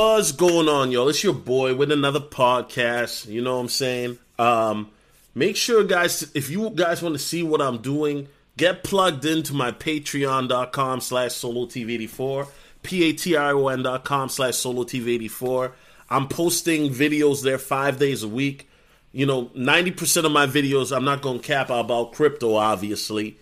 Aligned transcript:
What's 0.00 0.32
going 0.32 0.66
on, 0.66 0.90
y'all? 0.92 1.10
It's 1.10 1.22
your 1.22 1.34
boy 1.34 1.74
with 1.74 1.92
another 1.92 2.20
podcast. 2.20 3.26
You 3.26 3.42
know 3.42 3.56
what 3.56 3.60
I'm 3.60 3.68
saying? 3.68 4.18
Um, 4.38 4.88
make 5.34 5.56
sure, 5.56 5.84
guys, 5.84 6.30
if 6.34 6.48
you 6.48 6.70
guys 6.70 7.02
want 7.02 7.16
to 7.16 7.18
see 7.18 7.42
what 7.42 7.60
I'm 7.60 7.82
doing, 7.82 8.26
get 8.56 8.82
plugged 8.82 9.26
into 9.26 9.52
my 9.52 9.72
patreon.com 9.72 11.02
slash 11.02 11.34
solo 11.34 11.66
TV84, 11.66 12.48
P-A-T-R-O-N 12.82 13.82
dot 13.82 14.06
com 14.06 14.30
slash 14.30 14.54
solo 14.54 14.84
TV84. 14.84 15.72
I'm 16.08 16.28
posting 16.28 16.88
videos 16.88 17.42
there 17.42 17.58
five 17.58 17.98
days 17.98 18.22
a 18.22 18.28
week. 18.28 18.70
You 19.12 19.26
know, 19.26 19.48
90% 19.48 20.24
of 20.24 20.32
my 20.32 20.46
videos, 20.46 20.96
I'm 20.96 21.04
not 21.04 21.20
going 21.20 21.40
to 21.40 21.46
cap 21.46 21.68
about 21.68 22.14
crypto, 22.14 22.54
obviously. 22.54 23.36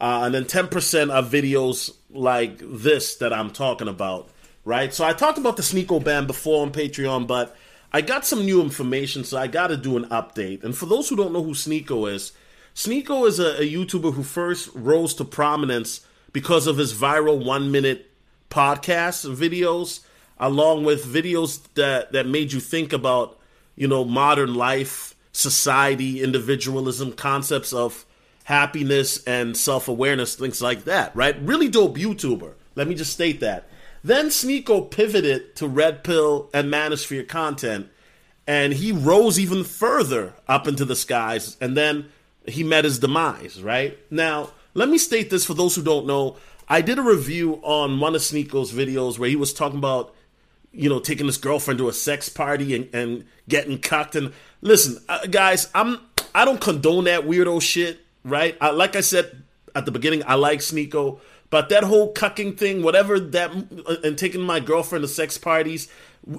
Uh, 0.00 0.22
and 0.24 0.34
then 0.34 0.44
10% 0.46 1.14
are 1.14 1.22
videos 1.22 1.94
like 2.10 2.58
this 2.58 3.14
that 3.18 3.32
I'm 3.32 3.52
talking 3.52 3.86
about 3.86 4.28
right? 4.64 4.92
So 4.92 5.04
I 5.04 5.12
talked 5.12 5.38
about 5.38 5.56
the 5.56 5.62
Sneako 5.62 6.02
ban 6.02 6.26
before 6.26 6.62
on 6.62 6.72
Patreon, 6.72 7.26
but 7.26 7.56
I 7.92 8.00
got 8.00 8.26
some 8.26 8.44
new 8.44 8.60
information, 8.60 9.24
so 9.24 9.38
I 9.38 9.46
got 9.46 9.68
to 9.68 9.76
do 9.76 9.96
an 9.96 10.04
update. 10.06 10.62
And 10.62 10.76
for 10.76 10.86
those 10.86 11.08
who 11.08 11.16
don't 11.16 11.32
know 11.32 11.42
who 11.42 11.54
Sneako 11.54 12.12
is, 12.12 12.32
Sneako 12.74 13.26
is 13.26 13.40
a, 13.40 13.60
a, 13.60 13.68
YouTuber 13.68 14.14
who 14.14 14.22
first 14.22 14.70
rose 14.74 15.12
to 15.14 15.24
prominence 15.24 16.06
because 16.32 16.66
of 16.66 16.78
his 16.78 16.94
viral 16.94 17.44
one 17.44 17.70
minute 17.70 18.10
podcast 18.48 19.28
videos, 19.34 20.00
along 20.38 20.84
with 20.84 21.04
videos 21.04 21.62
that, 21.74 22.12
that 22.12 22.28
made 22.28 22.52
you 22.52 22.60
think 22.60 22.92
about, 22.92 23.38
you 23.74 23.88
know, 23.88 24.04
modern 24.04 24.54
life, 24.54 25.16
society, 25.32 26.22
individualism, 26.22 27.12
concepts 27.12 27.72
of 27.72 28.06
happiness 28.44 29.22
and 29.24 29.56
self 29.56 29.88
awareness, 29.88 30.36
things 30.36 30.62
like 30.62 30.84
that, 30.84 31.14
right? 31.14 31.40
Really 31.42 31.68
dope 31.68 31.96
YouTuber. 31.96 32.54
Let 32.76 32.86
me 32.86 32.94
just 32.94 33.12
state 33.12 33.40
that. 33.40 33.68
Then 34.02 34.26
Sneako 34.26 34.90
pivoted 34.90 35.54
to 35.56 35.68
Red 35.68 36.02
Pill 36.04 36.48
and 36.54 36.72
Manosphere 36.72 37.28
content, 37.28 37.88
and 38.46 38.72
he 38.72 38.92
rose 38.92 39.38
even 39.38 39.64
further 39.64 40.34
up 40.48 40.66
into 40.66 40.84
the 40.84 40.96
skies, 40.96 41.56
and 41.60 41.76
then 41.76 42.06
he 42.46 42.64
met 42.64 42.84
his 42.84 42.98
demise, 42.98 43.62
right? 43.62 43.98
Now, 44.10 44.50
let 44.74 44.88
me 44.88 44.98
state 44.98 45.30
this 45.30 45.44
for 45.44 45.54
those 45.54 45.74
who 45.74 45.82
don't 45.82 46.06
know. 46.06 46.36
I 46.68 46.80
did 46.80 46.98
a 46.98 47.02
review 47.02 47.60
on 47.62 48.00
one 48.00 48.14
of 48.14 48.22
Sneako's 48.22 48.72
videos 48.72 49.18
where 49.18 49.28
he 49.28 49.36
was 49.36 49.52
talking 49.52 49.78
about, 49.78 50.14
you 50.72 50.88
know, 50.88 51.00
taking 51.00 51.26
his 51.26 51.36
girlfriend 51.36 51.78
to 51.78 51.88
a 51.88 51.92
sex 51.92 52.28
party 52.28 52.74
and, 52.74 52.88
and 52.94 53.24
getting 53.48 53.78
cucked. 53.78 54.14
And 54.14 54.32
listen, 54.60 55.02
uh, 55.08 55.26
guys, 55.26 55.68
I'm 55.74 56.00
I 56.34 56.44
don't 56.44 56.60
condone 56.60 57.04
that 57.04 57.22
weirdo 57.24 57.60
shit, 57.60 58.00
right? 58.24 58.56
I, 58.60 58.70
like 58.70 58.94
I 58.94 59.00
said 59.00 59.42
at 59.74 59.84
the 59.84 59.90
beginning, 59.90 60.22
I 60.26 60.34
like 60.34 60.60
Sneako. 60.60 61.20
But 61.50 61.68
that 61.70 61.82
whole 61.82 62.14
cucking 62.14 62.56
thing, 62.56 62.82
whatever 62.82 63.18
that, 63.18 63.52
and 64.04 64.16
taking 64.16 64.40
my 64.40 64.60
girlfriend 64.60 65.02
to 65.02 65.08
sex 65.08 65.36
parties, 65.36 65.88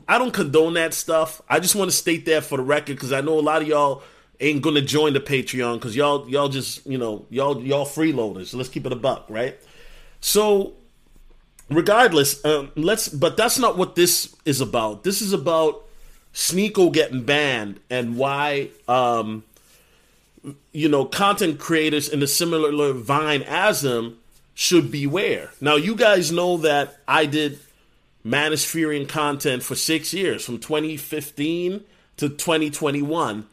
I 0.07 0.17
don't 0.17 0.31
condone 0.31 0.75
that 0.75 0.93
stuff. 0.93 1.41
I 1.49 1.59
just 1.59 1.75
want 1.75 1.91
to 1.91 1.95
state 1.95 2.25
that 2.25 2.45
for 2.45 2.57
the 2.57 2.63
record 2.63 2.95
because 2.95 3.11
I 3.11 3.19
know 3.19 3.37
a 3.37 3.41
lot 3.41 3.61
of 3.61 3.67
y'all 3.67 4.03
ain't 4.39 4.61
gonna 4.61 4.81
join 4.81 5.13
the 5.13 5.19
Patreon 5.19 5.75
because 5.75 5.95
y'all 5.95 6.27
y'all 6.29 6.49
just 6.49 6.85
you 6.87 6.97
know 6.97 7.25
y'all 7.29 7.61
y'all 7.61 7.85
freeloaders. 7.85 8.47
So 8.47 8.57
let's 8.57 8.69
keep 8.69 8.85
it 8.85 8.93
a 8.93 8.95
buck, 8.95 9.25
right? 9.27 9.59
So 10.21 10.73
regardless, 11.69 12.43
um, 12.45 12.71
let's. 12.75 13.09
But 13.09 13.35
that's 13.35 13.59
not 13.59 13.77
what 13.77 13.95
this 13.95 14.33
is 14.45 14.61
about. 14.61 15.03
This 15.03 15.21
is 15.21 15.33
about 15.33 15.83
Sneako 16.33 16.93
getting 16.93 17.23
banned 17.23 17.79
and 17.89 18.15
why. 18.15 18.69
Um, 18.87 19.43
you 20.71 20.89
know, 20.89 21.05
content 21.05 21.59
creators 21.59 22.09
in 22.09 22.23
a 22.23 22.27
similar 22.27 22.93
vine 22.93 23.43
as 23.43 23.83
him 23.85 24.17
should 24.53 24.91
beware. 24.91 25.51
Now, 25.59 25.75
you 25.75 25.95
guys 25.95 26.31
know 26.31 26.57
that 26.57 26.97
I 27.07 27.25
did 27.25 27.59
Manospherian 28.25 29.07
content 29.07 29.63
for 29.63 29.75
six 29.75 30.13
years, 30.13 30.45
from 30.45 30.59
2015 30.59 31.83
to 32.17 32.29
2021. 32.29 33.47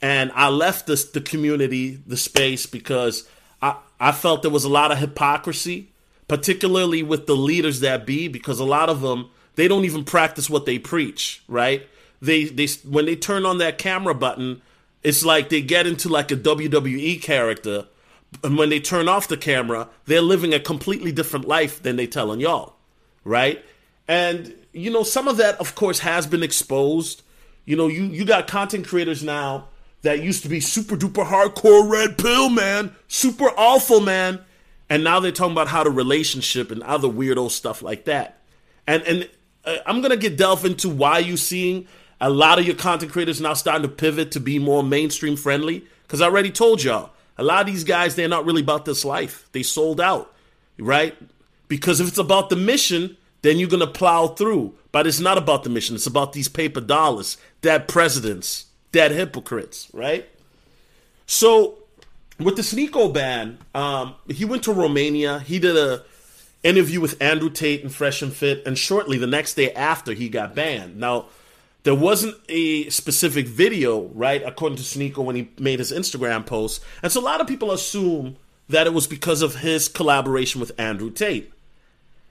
And 0.00 0.32
I 0.34 0.48
left 0.48 0.86
this, 0.86 1.04
the 1.04 1.20
community, 1.20 2.00
the 2.06 2.16
space, 2.16 2.66
because 2.66 3.28
I, 3.60 3.76
I 3.98 4.12
felt 4.12 4.42
there 4.42 4.50
was 4.50 4.64
a 4.64 4.68
lot 4.68 4.92
of 4.92 4.98
hypocrisy, 4.98 5.90
particularly 6.28 7.02
with 7.02 7.26
the 7.26 7.36
leaders 7.36 7.80
that 7.80 8.06
be, 8.06 8.28
because 8.28 8.60
a 8.60 8.64
lot 8.64 8.88
of 8.88 9.00
them, 9.00 9.30
they 9.56 9.68
don't 9.68 9.84
even 9.84 10.04
practice 10.04 10.50
what 10.50 10.66
they 10.66 10.78
preach, 10.78 11.42
right? 11.48 11.86
They, 12.20 12.44
they 12.44 12.66
when 12.88 13.06
they 13.06 13.16
turn 13.16 13.44
on 13.44 13.58
that 13.58 13.78
camera 13.78 14.14
button, 14.14 14.62
it's 15.02 15.24
like 15.24 15.50
they 15.50 15.60
get 15.60 15.86
into 15.86 16.08
like 16.08 16.30
a 16.30 16.36
WWE 16.36 17.20
character 17.20 17.86
and 18.42 18.58
when 18.58 18.70
they 18.70 18.80
turn 18.80 19.08
off 19.08 19.28
the 19.28 19.36
camera, 19.36 19.88
they're 20.06 20.20
living 20.20 20.52
a 20.54 20.60
completely 20.60 21.12
different 21.12 21.46
life 21.46 21.82
than 21.82 21.96
they 21.96 22.06
telling 22.06 22.40
y'all, 22.40 22.76
right? 23.24 23.64
And 24.08 24.54
you 24.72 24.90
know, 24.90 25.02
some 25.02 25.28
of 25.28 25.36
that, 25.36 25.58
of 25.60 25.74
course, 25.74 26.00
has 26.00 26.26
been 26.26 26.42
exposed. 26.42 27.22
You 27.64 27.76
know, 27.76 27.86
you 27.86 28.04
you 28.04 28.24
got 28.24 28.46
content 28.46 28.86
creators 28.86 29.22
now 29.22 29.68
that 30.02 30.22
used 30.22 30.42
to 30.42 30.48
be 30.48 30.60
super 30.60 30.96
duper 30.96 31.26
hardcore 31.26 31.90
red 31.90 32.18
pill 32.18 32.50
man, 32.50 32.94
super 33.08 33.50
awful 33.56 34.00
man, 34.00 34.40
and 34.90 35.02
now 35.02 35.20
they're 35.20 35.32
talking 35.32 35.52
about 35.52 35.68
how 35.68 35.82
to 35.82 35.90
relationship 35.90 36.70
and 36.70 36.82
other 36.82 37.08
weirdo 37.08 37.50
stuff 37.50 37.82
like 37.82 38.04
that. 38.04 38.40
And 38.86 39.02
and 39.04 39.28
uh, 39.64 39.76
I'm 39.86 40.02
gonna 40.02 40.16
get 40.16 40.36
delve 40.36 40.64
into 40.64 40.88
why 40.88 41.18
you 41.18 41.36
seeing 41.36 41.86
a 42.20 42.30
lot 42.30 42.58
of 42.58 42.66
your 42.66 42.76
content 42.76 43.12
creators 43.12 43.40
now 43.40 43.54
starting 43.54 43.82
to 43.82 43.88
pivot 43.88 44.32
to 44.32 44.40
be 44.40 44.58
more 44.58 44.82
mainstream 44.82 45.36
friendly. 45.36 45.84
Because 46.02 46.20
I 46.20 46.26
already 46.26 46.50
told 46.50 46.82
y'all, 46.82 47.10
a 47.36 47.42
lot 47.42 47.60
of 47.60 47.66
these 47.66 47.84
guys, 47.84 48.14
they're 48.14 48.28
not 48.28 48.44
really 48.44 48.62
about 48.62 48.84
this 48.84 49.04
life. 49.04 49.48
They 49.52 49.62
sold 49.62 50.00
out, 50.00 50.34
right? 50.78 51.16
Because 51.68 52.00
if 52.00 52.08
it's 52.08 52.18
about 52.18 52.50
the 52.50 52.56
mission, 52.56 53.16
then 53.42 53.58
you're 53.58 53.68
going 53.68 53.80
to 53.80 53.86
plow 53.86 54.28
through. 54.28 54.74
But 54.92 55.06
it's 55.06 55.20
not 55.20 55.38
about 55.38 55.64
the 55.64 55.70
mission. 55.70 55.96
It's 55.96 56.06
about 56.06 56.32
these 56.32 56.48
paper 56.48 56.80
dollars, 56.80 57.36
dead 57.62 57.88
presidents, 57.88 58.66
dead 58.92 59.10
hypocrites, 59.10 59.88
right? 59.92 60.28
So 61.26 61.78
with 62.38 62.56
the 62.56 62.62
Sneako 62.62 63.12
ban, 63.12 63.58
um, 63.74 64.14
he 64.28 64.44
went 64.44 64.62
to 64.64 64.72
Romania. 64.72 65.40
He 65.40 65.58
did 65.58 65.76
a 65.76 66.04
interview 66.62 67.00
with 67.00 67.20
Andrew 67.20 67.50
Tate 67.50 67.82
and 67.82 67.94
Fresh 67.94 68.22
and 68.22 68.32
Fit, 68.32 68.62
and 68.66 68.78
shortly 68.78 69.18
the 69.18 69.26
next 69.26 69.54
day 69.54 69.72
after, 69.72 70.12
he 70.12 70.28
got 70.28 70.54
banned. 70.54 70.96
Now, 70.96 71.26
there 71.84 71.94
wasn't 71.94 72.36
a 72.48 72.88
specific 72.88 73.46
video, 73.46 74.08
right, 74.14 74.42
according 74.44 74.76
to 74.78 74.82
Sneako 74.82 75.18
when 75.18 75.36
he 75.36 75.50
made 75.58 75.78
his 75.78 75.92
Instagram 75.92 76.44
post. 76.44 76.82
And 77.02 77.12
so 77.12 77.20
a 77.20 77.22
lot 77.22 77.40
of 77.40 77.46
people 77.46 77.70
assume 77.70 78.36
that 78.68 78.86
it 78.86 78.94
was 78.94 79.06
because 79.06 79.42
of 79.42 79.56
his 79.56 79.88
collaboration 79.88 80.60
with 80.60 80.72
Andrew 80.78 81.10
Tate. 81.10 81.52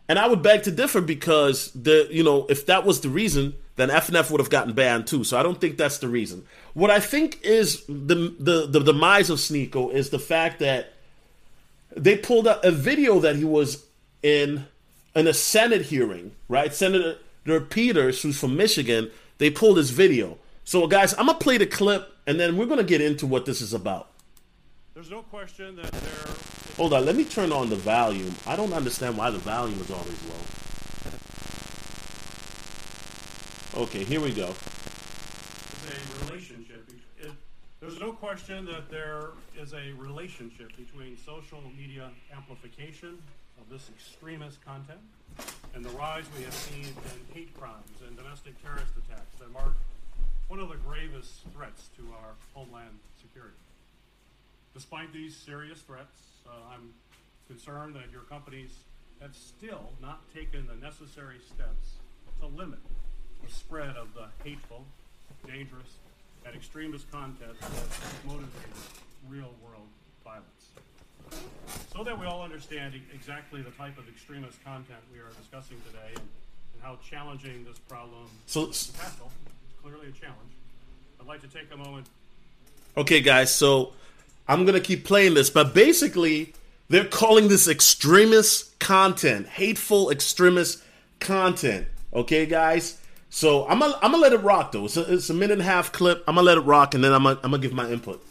And 0.10 0.20
I 0.20 0.28
would 0.28 0.42
beg 0.42 0.64
to 0.64 0.72
differ 0.72 1.02
because 1.02 1.72
the 1.72 2.08
you 2.12 2.24
know, 2.24 2.46
if 2.50 2.66
that 2.66 2.84
was 2.86 3.02
the 3.02 3.10
reason, 3.10 3.54
then 3.76 3.90
FNF 3.90 4.32
would 4.32 4.42
have 4.42 4.50
gotten 4.50 4.74
banned 4.74 5.08
too. 5.08 5.24
So 5.24 5.40
I 5.40 5.44
don't 5.44 5.62
think 5.62 5.78
that's 5.78 6.00
the 6.00 6.10
reason. 6.10 6.46
What 6.74 6.90
I 6.90 7.00
think 7.00 7.40
is 7.44 7.86
the 7.88 8.36
the, 8.38 8.68
the 8.68 8.80
demise 8.80 9.30
of 9.30 9.38
Sneako 9.38 9.94
is 9.94 10.10
the 10.10 10.20
fact 10.20 10.60
that 10.60 10.94
they 11.96 12.18
pulled 12.18 12.48
out 12.48 12.66
a 12.66 12.72
video 12.72 13.20
that 13.20 13.36
he 13.36 13.46
was 13.46 13.86
in 14.24 14.66
in 15.16 15.28
a 15.28 15.34
Senate 15.34 15.84
hearing, 15.84 16.32
right? 16.50 16.74
Senator 16.74 17.18
Peters, 17.70 18.22
who's 18.22 18.40
from 18.40 18.58
Michigan, 18.58 19.12
they 19.44 19.50
pulled 19.50 19.76
this 19.76 19.90
video. 19.90 20.38
So, 20.64 20.88
guys, 20.88 21.14
I'm 21.16 21.26
gonna 21.26 21.38
play 21.38 21.58
the 21.58 21.68
clip, 21.68 22.16
and 22.26 22.40
then 22.40 22.56
we're 22.56 22.66
gonna 22.66 22.82
get 22.82 23.02
into 23.02 23.28
what 23.28 23.46
this 23.46 23.60
is 23.60 23.74
about. 23.74 24.08
There's 24.94 25.12
no 25.12 25.22
question 25.24 25.76
that 25.76 25.92
there. 25.92 26.36
Hold 26.78 26.94
on, 26.94 27.06
let 27.06 27.18
me 27.18 27.26
turn 27.26 27.52
on 27.52 27.70
the 27.70 27.76
volume. 27.76 28.34
I 28.48 28.56
don't 28.56 28.72
understand 28.72 29.18
why 29.18 29.32
the 29.32 29.40
volume 29.40 29.78
is 29.82 29.92
always 29.92 30.18
low. 33.76 33.84
Okay, 33.84 34.06
here 34.06 34.22
we 34.22 34.32
go. 34.32 34.54
A 35.90 36.26
relationship. 36.26 36.90
It, 37.20 37.32
there's 37.82 38.00
no 38.00 38.14
question 38.14 38.64
that 38.68 38.90
there 38.90 39.32
is 39.60 39.74
a 39.74 39.92
relationship 39.98 40.72
between 40.78 41.18
social 41.18 41.62
media 41.78 42.12
amplification 42.34 43.22
of 43.60 43.70
this 43.70 43.90
extremist 43.94 44.64
content 44.64 45.02
and 45.74 45.84
the 45.84 45.90
rise 45.92 46.26
we 46.38 46.44
have 46.44 46.54
seen 46.54 46.86
in 46.86 47.34
hate 47.34 47.54
crimes 47.60 48.02
and 48.08 48.16
domestic 48.16 48.62
terrorist 48.62 48.94
attacks 48.98 49.40
that 49.40 49.52
mark 49.52 49.74
one 50.48 50.60
of 50.60 50.70
the 50.70 50.78
gravest 50.78 51.42
threats 51.56 51.90
to 51.98 52.04
our 52.14 52.34
homeland 52.54 53.00
security. 53.20 53.58
Despite 54.74 55.12
these 55.14 55.36
serious 55.36 55.80
threats, 55.80 56.18
uh, 56.46 56.52
I'm 56.74 56.94
concerned 57.48 57.96
that 57.96 58.12
your 58.12 58.22
companies 58.22 58.72
have 59.22 59.36
still 59.36 59.90
not 60.02 60.22
taken 60.34 60.68
the 60.68 60.76
necessary 60.76 61.40
steps 61.40 61.98
to 62.40 62.48
limit 62.48 62.80
the 63.44 63.52
spread 63.52 63.96
of 63.96 64.14
the 64.14 64.28
hateful, 64.44 64.86
dangerous, 65.48 65.98
and 66.46 66.56
extremist 66.56 67.10
content 67.12 67.60
that 67.60 68.28
motivates 68.28 69.00
real 69.30 69.54
world 69.64 69.88
violence. 70.24 70.70
So 71.96 72.04
that 72.04 72.20
we 72.20 72.26
all 72.26 72.42
understand 72.42 72.94
exactly 73.14 73.62
the 73.62 73.72
type 73.72 73.98
of 73.98 74.08
extremist 74.10 74.64
content 74.64 75.00
we 75.12 75.20
are 75.20 75.30
discussing 75.40 75.78
today 75.88 76.10
and, 76.10 76.28
and 76.74 76.82
how 76.82 76.98
challenging 77.08 77.64
this 77.64 77.78
problem 77.80 78.28
so, 78.48 78.70
is 78.70 78.88
to 78.88 78.94
tackle, 78.94 79.32
it's 79.70 79.82
clearly 79.82 80.08
a 80.08 80.12
challenge. 80.12 80.54
I'd 81.20 81.28
like 81.28 81.42
to 81.42 81.48
take 81.48 81.72
a 81.72 81.78
moment. 81.78 82.08
Okay, 82.98 83.22
guys, 83.22 83.54
so 83.54 83.94
I'm 84.48 84.66
going 84.66 84.76
to 84.76 84.86
keep 84.86 85.06
playing 85.06 85.36
this, 85.36 85.50
but 85.50 85.74
basically, 85.74 86.54
they're 86.90 87.06
calling 87.06 87.48
this 87.48 87.68
extremist 87.68 88.78
content, 88.80 89.48
hateful 89.48 90.10
extremist 90.10 90.84
content. 91.20 91.88
Okay, 92.14 92.46
guys? 92.46 93.00
So 93.30 93.68
I'm 93.68 93.80
gonna 93.80 93.96
I'm 93.96 94.12
gonna 94.12 94.22
let 94.22 94.34
it 94.34 94.44
rock 94.44 94.74
though. 94.74 94.86
It's 94.86 94.96
a, 94.96 95.12
it's 95.12 95.30
a 95.32 95.34
minute 95.34 95.54
and 95.54 95.62
a 95.62 95.66
half 95.66 95.92
clip. 95.92 96.24
I'm 96.28 96.36
gonna 96.36 96.46
let 96.46 96.60
it 96.60 96.62
rock, 96.62 96.94
and 96.94 97.04
then 97.04 97.14
I'm 97.14 97.26
I'm 97.26 97.40
gonna 97.42 97.58
give 97.58 97.74
my 97.74 97.90
input. 97.90 98.24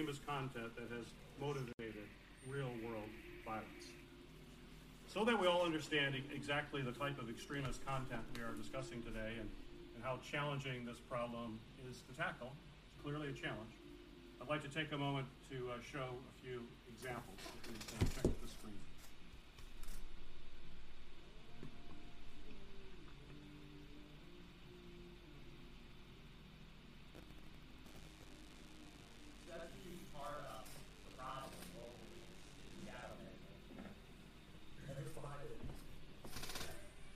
Extremist 0.00 0.26
content 0.26 0.72
that 0.76 0.88
has 0.96 1.04
motivated 1.38 2.08
real 2.48 2.72
world 2.80 3.04
violence. 3.44 3.92
So 5.12 5.26
that 5.26 5.38
we 5.38 5.46
all 5.46 5.60
understand 5.60 6.14
exactly 6.32 6.80
the 6.80 6.92
type 6.92 7.20
of 7.20 7.28
extremist 7.28 7.84
content 7.84 8.22
we 8.34 8.40
are 8.40 8.56
discussing 8.56 9.02
today 9.02 9.36
and, 9.38 9.50
and 9.94 10.02
how 10.02 10.18
challenging 10.24 10.86
this 10.86 10.96
problem 11.04 11.60
is 11.90 12.00
to 12.08 12.16
tackle, 12.16 12.48
it's 12.88 13.04
clearly 13.04 13.28
a 13.28 13.32
challenge. 13.32 13.76
I'd 14.40 14.48
like 14.48 14.62
to 14.62 14.72
take 14.72 14.90
a 14.92 14.96
moment 14.96 15.26
to 15.50 15.68
uh, 15.68 15.76
show 15.84 16.16
a 16.16 16.32
few 16.42 16.62
examples. 16.96 17.36
Please 17.68 17.84
uh, 18.00 18.22
check 18.22 18.40
the 18.40 18.48
screen. 18.48 18.80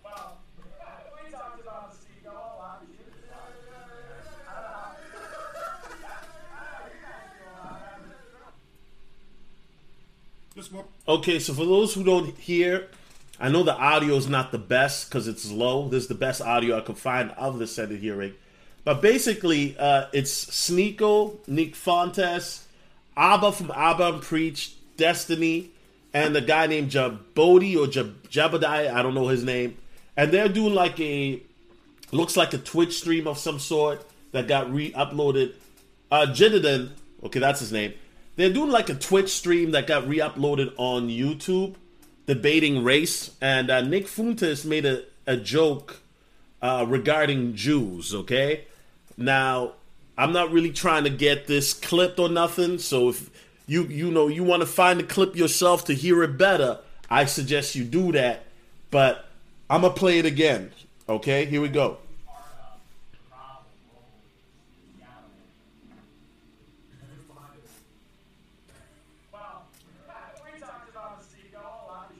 Well, 0.04 0.38
we 0.58 1.32
talked 1.32 1.60
about 1.60 1.92
the 1.92 1.98
seagull 1.98 2.34
a 2.34 2.58
lot. 2.58 2.82
This 10.54 10.70
mo- 10.70 10.86
Okay, 11.14 11.38
so 11.38 11.54
for 11.54 11.64
those 11.64 11.94
who 11.94 12.02
don't 12.02 12.36
hear, 12.36 12.88
I 13.38 13.48
know 13.48 13.62
the 13.62 13.76
audio 13.76 14.16
is 14.16 14.28
not 14.28 14.50
the 14.50 14.58
best 14.58 15.08
because 15.08 15.28
it's 15.28 15.48
low. 15.48 15.86
This 15.88 16.02
is 16.02 16.08
the 16.08 16.16
best 16.16 16.42
audio 16.42 16.76
I 16.76 16.80
could 16.80 16.98
find 16.98 17.30
of 17.38 17.60
the 17.60 17.68
Senate 17.68 18.00
hearing. 18.00 18.34
But 18.82 19.00
basically, 19.00 19.76
uh, 19.78 20.06
it's 20.12 20.46
Sneako, 20.46 21.38
Nick 21.46 21.76
Fuentes, 21.76 22.66
Abba 23.16 23.52
from 23.52 23.70
Abba 23.70 24.18
Preach, 24.22 24.74
Destiny, 24.96 25.70
and 26.12 26.34
a 26.36 26.40
guy 26.40 26.66
named 26.66 26.90
Jabodi 26.90 27.76
or 27.76 27.86
Jab- 27.86 28.28
Jabadai, 28.28 28.92
I 28.92 29.00
don't 29.00 29.14
know 29.14 29.28
his 29.28 29.44
name. 29.44 29.78
And 30.16 30.32
they're 30.32 30.48
doing 30.48 30.74
like 30.74 30.98
a, 30.98 31.40
looks 32.10 32.36
like 32.36 32.52
a 32.54 32.58
Twitch 32.58 32.98
stream 32.98 33.28
of 33.28 33.38
some 33.38 33.60
sort 33.60 34.04
that 34.32 34.48
got 34.48 34.68
re-uploaded. 34.68 35.52
Uh, 36.10 36.26
Jidden, 36.26 36.90
okay, 37.22 37.38
that's 37.38 37.60
his 37.60 37.70
name. 37.70 37.94
They're 38.36 38.52
doing 38.52 38.70
like 38.70 38.88
a 38.88 38.94
Twitch 38.94 39.30
stream 39.30 39.70
that 39.72 39.86
got 39.86 40.08
re-uploaded 40.08 40.72
on 40.76 41.08
YouTube, 41.08 41.76
debating 42.26 42.82
race. 42.82 43.30
And 43.40 43.70
uh, 43.70 43.80
Nick 43.80 44.08
Fuentes 44.08 44.64
made 44.64 44.84
a, 44.84 45.04
a 45.26 45.36
joke 45.36 46.00
uh, 46.60 46.84
regarding 46.88 47.54
Jews. 47.54 48.14
Okay, 48.14 48.64
now 49.16 49.72
I'm 50.16 50.32
not 50.32 50.50
really 50.50 50.72
trying 50.72 51.04
to 51.04 51.10
get 51.10 51.46
this 51.46 51.74
clipped 51.74 52.18
or 52.18 52.28
nothing. 52.28 52.78
So 52.78 53.10
if 53.10 53.30
you 53.66 53.84
you 53.84 54.10
know 54.10 54.28
you 54.28 54.44
want 54.44 54.62
to 54.62 54.66
find 54.66 54.98
the 54.98 55.04
clip 55.04 55.36
yourself 55.36 55.84
to 55.86 55.94
hear 55.94 56.22
it 56.22 56.38
better, 56.38 56.78
I 57.10 57.26
suggest 57.26 57.74
you 57.74 57.84
do 57.84 58.12
that. 58.12 58.46
But 58.90 59.28
I'm 59.68 59.82
gonna 59.82 59.94
play 59.94 60.18
it 60.18 60.24
again. 60.26 60.72
Okay, 61.08 61.44
here 61.44 61.60
we 61.60 61.68
go. 61.68 61.98
Well, 69.32 69.66
we 70.44 70.60
talked 70.60 70.88
about 70.88 71.20
the 71.20 71.26
seagull 71.26 71.60
a 71.60 71.92
lot. 71.92 72.12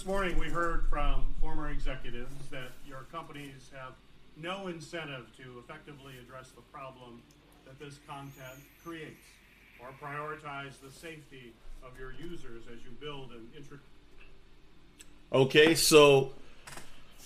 This 0.00 0.06
morning, 0.06 0.38
we 0.38 0.48
heard 0.48 0.86
from 0.88 1.26
former 1.42 1.68
executives 1.68 2.32
that 2.50 2.70
your 2.88 3.06
companies 3.12 3.70
have 3.76 3.92
no 4.34 4.68
incentive 4.68 5.26
to 5.36 5.58
effectively 5.58 6.14
address 6.26 6.48
the 6.52 6.62
problem 6.72 7.20
that 7.66 7.78
this 7.78 7.98
content 8.08 8.64
creates 8.82 9.20
or 9.78 9.88
prioritize 10.02 10.80
the 10.82 10.90
safety 10.90 11.52
of 11.82 11.98
your 11.98 12.14
users 12.14 12.62
as 12.72 12.82
you 12.82 12.92
build 12.98 13.32
and 13.32 13.46
introduce. 13.54 13.84
Okay, 15.34 15.74
so 15.74 16.32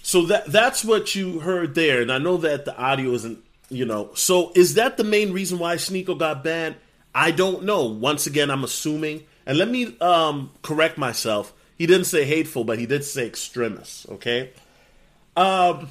so 0.03 0.23
that 0.23 0.47
that's 0.47 0.85
what 0.85 1.15
you 1.15 1.39
heard 1.39 1.77
there, 1.77 2.03
and 2.03 2.11
I 2.11 2.19
know 2.19 2.39
that 2.39 2.65
the 2.65 2.77
audio 2.77 3.13
isn't, 3.13 3.39
you 3.71 3.85
know. 3.85 4.11
So 4.15 4.51
is 4.57 4.75
that 4.75 4.97
the 4.97 5.05
main 5.05 5.33
reason 5.33 5.61
why 5.61 5.77
Sneako 5.77 6.19
got 6.19 6.43
banned? 6.43 6.75
I 7.15 7.31
don't 7.31 7.63
know. 7.63 7.85
Once 7.85 8.27
again, 8.27 8.51
I'm 8.51 8.65
assuming, 8.65 9.23
and 9.47 9.59
let 9.59 9.69
me 9.69 9.97
um, 10.01 10.51
correct 10.63 10.99
myself. 10.99 11.53
He 11.77 11.87
didn't 11.87 12.07
say 12.07 12.25
hateful, 12.25 12.65
but 12.65 12.79
he 12.79 12.87
did 12.87 13.05
say 13.05 13.27
extremist. 13.27 14.09
Okay. 14.09 14.51
Um, 15.37 15.89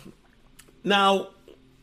now, 0.83 1.29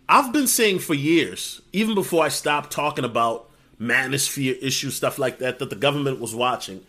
I've 0.08 0.32
been 0.32 0.46
saying 0.46 0.80
for 0.80 0.94
years, 0.94 1.60
even 1.72 1.94
before 1.94 2.24
I 2.24 2.28
stopped 2.28 2.72
talking 2.72 3.04
about 3.04 3.50
manosphere 3.80 4.56
issues, 4.60 4.96
stuff 4.96 5.18
like 5.18 5.38
that, 5.38 5.58
that 5.58 5.70
the 5.70 5.76
government 5.76 6.20
was 6.20 6.34
watching, 6.34 6.84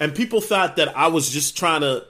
and 0.00 0.14
people 0.14 0.40
thought 0.40 0.76
that 0.76 0.96
I 0.96 1.08
was 1.08 1.30
just 1.30 1.56
trying 1.56 1.82
to 1.82 2.04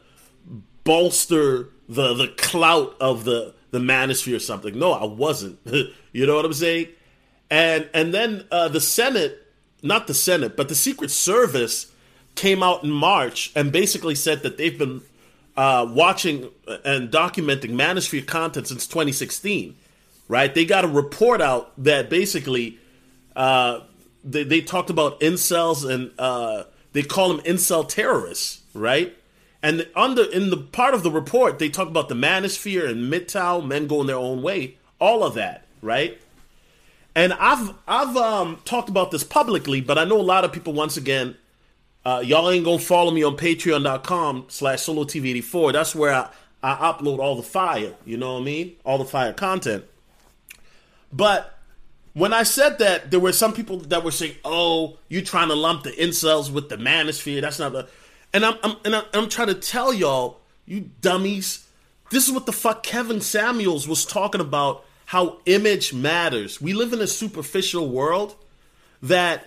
bolster 0.84 1.68
the 1.88 2.14
the 2.14 2.28
clout 2.36 2.96
of 3.00 3.24
the 3.24 3.54
the 3.70 3.78
manosphere 3.78 4.36
or 4.36 4.40
something. 4.40 4.78
No, 4.78 4.92
I 4.92 5.04
wasn't. 5.04 5.58
you 6.12 6.26
know 6.26 6.36
what 6.36 6.44
I'm 6.44 6.52
saying? 6.52 6.88
And 7.50 7.88
and 7.92 8.14
then 8.14 8.46
uh, 8.50 8.68
the 8.68 8.80
Senate, 8.80 9.46
not 9.82 10.06
the 10.06 10.14
Senate, 10.14 10.56
but 10.56 10.68
the 10.68 10.74
Secret 10.74 11.10
Service 11.10 11.90
came 12.34 12.62
out 12.62 12.84
in 12.84 12.90
March 12.90 13.52
and 13.54 13.72
basically 13.72 14.14
said 14.14 14.42
that 14.42 14.56
they've 14.56 14.78
been 14.78 15.02
uh, 15.56 15.86
watching 15.88 16.50
and 16.84 17.10
documenting 17.10 17.70
manosphere 17.70 18.26
content 18.26 18.68
since 18.68 18.86
2016. 18.86 19.76
Right? 20.26 20.54
They 20.54 20.64
got 20.64 20.84
a 20.84 20.88
report 20.88 21.42
out 21.42 21.72
that 21.84 22.08
basically 22.08 22.78
uh, 23.36 23.80
they, 24.24 24.42
they 24.42 24.60
talked 24.60 24.90
about 24.90 25.20
incels 25.20 25.88
and 25.88 26.10
uh, 26.18 26.64
they 26.92 27.02
call 27.02 27.28
them 27.28 27.40
incel 27.44 27.86
terrorists, 27.86 28.62
right? 28.72 29.14
And 29.62 29.86
under 29.94 30.24
in 30.24 30.50
the 30.50 30.56
part 30.56 30.94
of 30.94 31.02
the 31.02 31.10
report, 31.10 31.58
they 31.58 31.68
talk 31.68 31.88
about 31.88 32.08
the 32.08 32.14
manosphere 32.14 32.88
and 32.88 33.12
MGTOW, 33.12 33.66
men 33.66 33.86
going 33.86 34.06
their 34.06 34.16
own 34.16 34.42
way, 34.42 34.76
all 34.98 35.22
of 35.22 35.34
that, 35.34 35.66
right? 35.82 36.20
And 37.14 37.32
I've 37.34 37.74
I've 37.86 38.16
um, 38.16 38.60
talked 38.64 38.88
about 38.88 39.10
this 39.10 39.24
publicly, 39.24 39.80
but 39.80 39.98
I 39.98 40.04
know 40.04 40.20
a 40.20 40.22
lot 40.22 40.44
of 40.44 40.52
people. 40.52 40.72
Once 40.72 40.96
again, 40.96 41.36
uh, 42.04 42.22
y'all 42.24 42.50
ain't 42.50 42.64
gonna 42.64 42.78
follow 42.78 43.10
me 43.10 43.22
on 43.22 43.36
Patreon.com 43.36 44.46
slash 44.48 44.82
Solo 44.82 45.04
TV 45.04 45.30
84 45.30 45.72
That's 45.72 45.94
where 45.94 46.12
I, 46.12 46.28
I 46.62 46.92
upload 46.92 47.18
all 47.18 47.36
the 47.36 47.42
fire. 47.42 47.94
You 48.04 48.16
know 48.16 48.34
what 48.34 48.40
I 48.40 48.44
mean? 48.44 48.76
All 48.84 48.98
the 48.98 49.04
fire 49.04 49.32
content. 49.32 49.84
But 51.12 51.58
when 52.12 52.32
I 52.32 52.42
said 52.42 52.78
that, 52.78 53.10
there 53.10 53.20
were 53.20 53.32
some 53.32 53.52
people 53.52 53.78
that 53.78 54.04
were 54.04 54.10
saying, 54.10 54.36
"Oh, 54.44 54.98
you 55.08 55.22
trying 55.22 55.48
to 55.48 55.54
lump 55.54 55.84
the 55.84 55.90
incels 55.92 56.50
with 56.50 56.68
the 56.68 56.76
manosphere? 56.76 57.40
That's 57.40 57.58
not 57.58 57.72
the." 57.72 57.88
And 58.32 58.44
I'm, 58.44 58.58
I'm 58.62 58.76
and 58.84 58.96
I'm, 58.96 59.04
I'm 59.14 59.28
trying 59.28 59.48
to 59.48 59.54
tell 59.54 59.94
y'all, 59.94 60.40
you 60.66 60.90
dummies, 61.00 61.66
this 62.10 62.26
is 62.28 62.34
what 62.34 62.46
the 62.46 62.52
fuck 62.52 62.82
Kevin 62.82 63.20
Samuels 63.20 63.88
was 63.88 64.04
talking 64.04 64.40
about. 64.40 64.84
How 65.06 65.38
image 65.44 65.92
matters. 65.92 66.60
We 66.60 66.72
live 66.72 66.92
in 66.92 67.00
a 67.00 67.06
superficial 67.06 67.88
world 67.88 68.36
that 69.02 69.46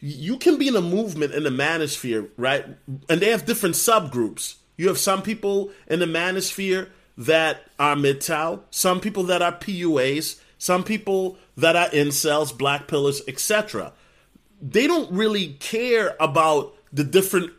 you 0.00 0.36
can 0.38 0.56
be 0.58 0.68
in 0.68 0.76
a 0.76 0.80
movement 0.80 1.32
in 1.34 1.44
the 1.44 1.50
manosphere, 1.50 2.28
right? 2.36 2.64
And 3.08 3.20
they 3.20 3.30
have 3.30 3.44
different 3.46 3.74
subgroups. 3.74 4.56
You 4.76 4.88
have 4.88 4.98
some 4.98 5.22
people 5.22 5.70
in 5.86 6.00
the 6.00 6.06
manosphere 6.06 6.88
that 7.18 7.62
are 7.78 7.94
MGTOW, 7.96 8.62
some 8.70 9.00
people 9.00 9.24
that 9.24 9.42
are 9.42 9.52
PUAs, 9.52 10.40
some 10.58 10.84
people 10.84 11.36
that 11.56 11.76
are 11.76 11.88
incels, 11.90 12.56
black 12.56 12.88
pillars, 12.88 13.20
etc. 13.28 13.92
They 14.62 14.86
don't 14.86 15.10
really 15.12 15.54
care 15.60 16.16
about 16.18 16.74
the 16.92 17.04
different 17.04 17.52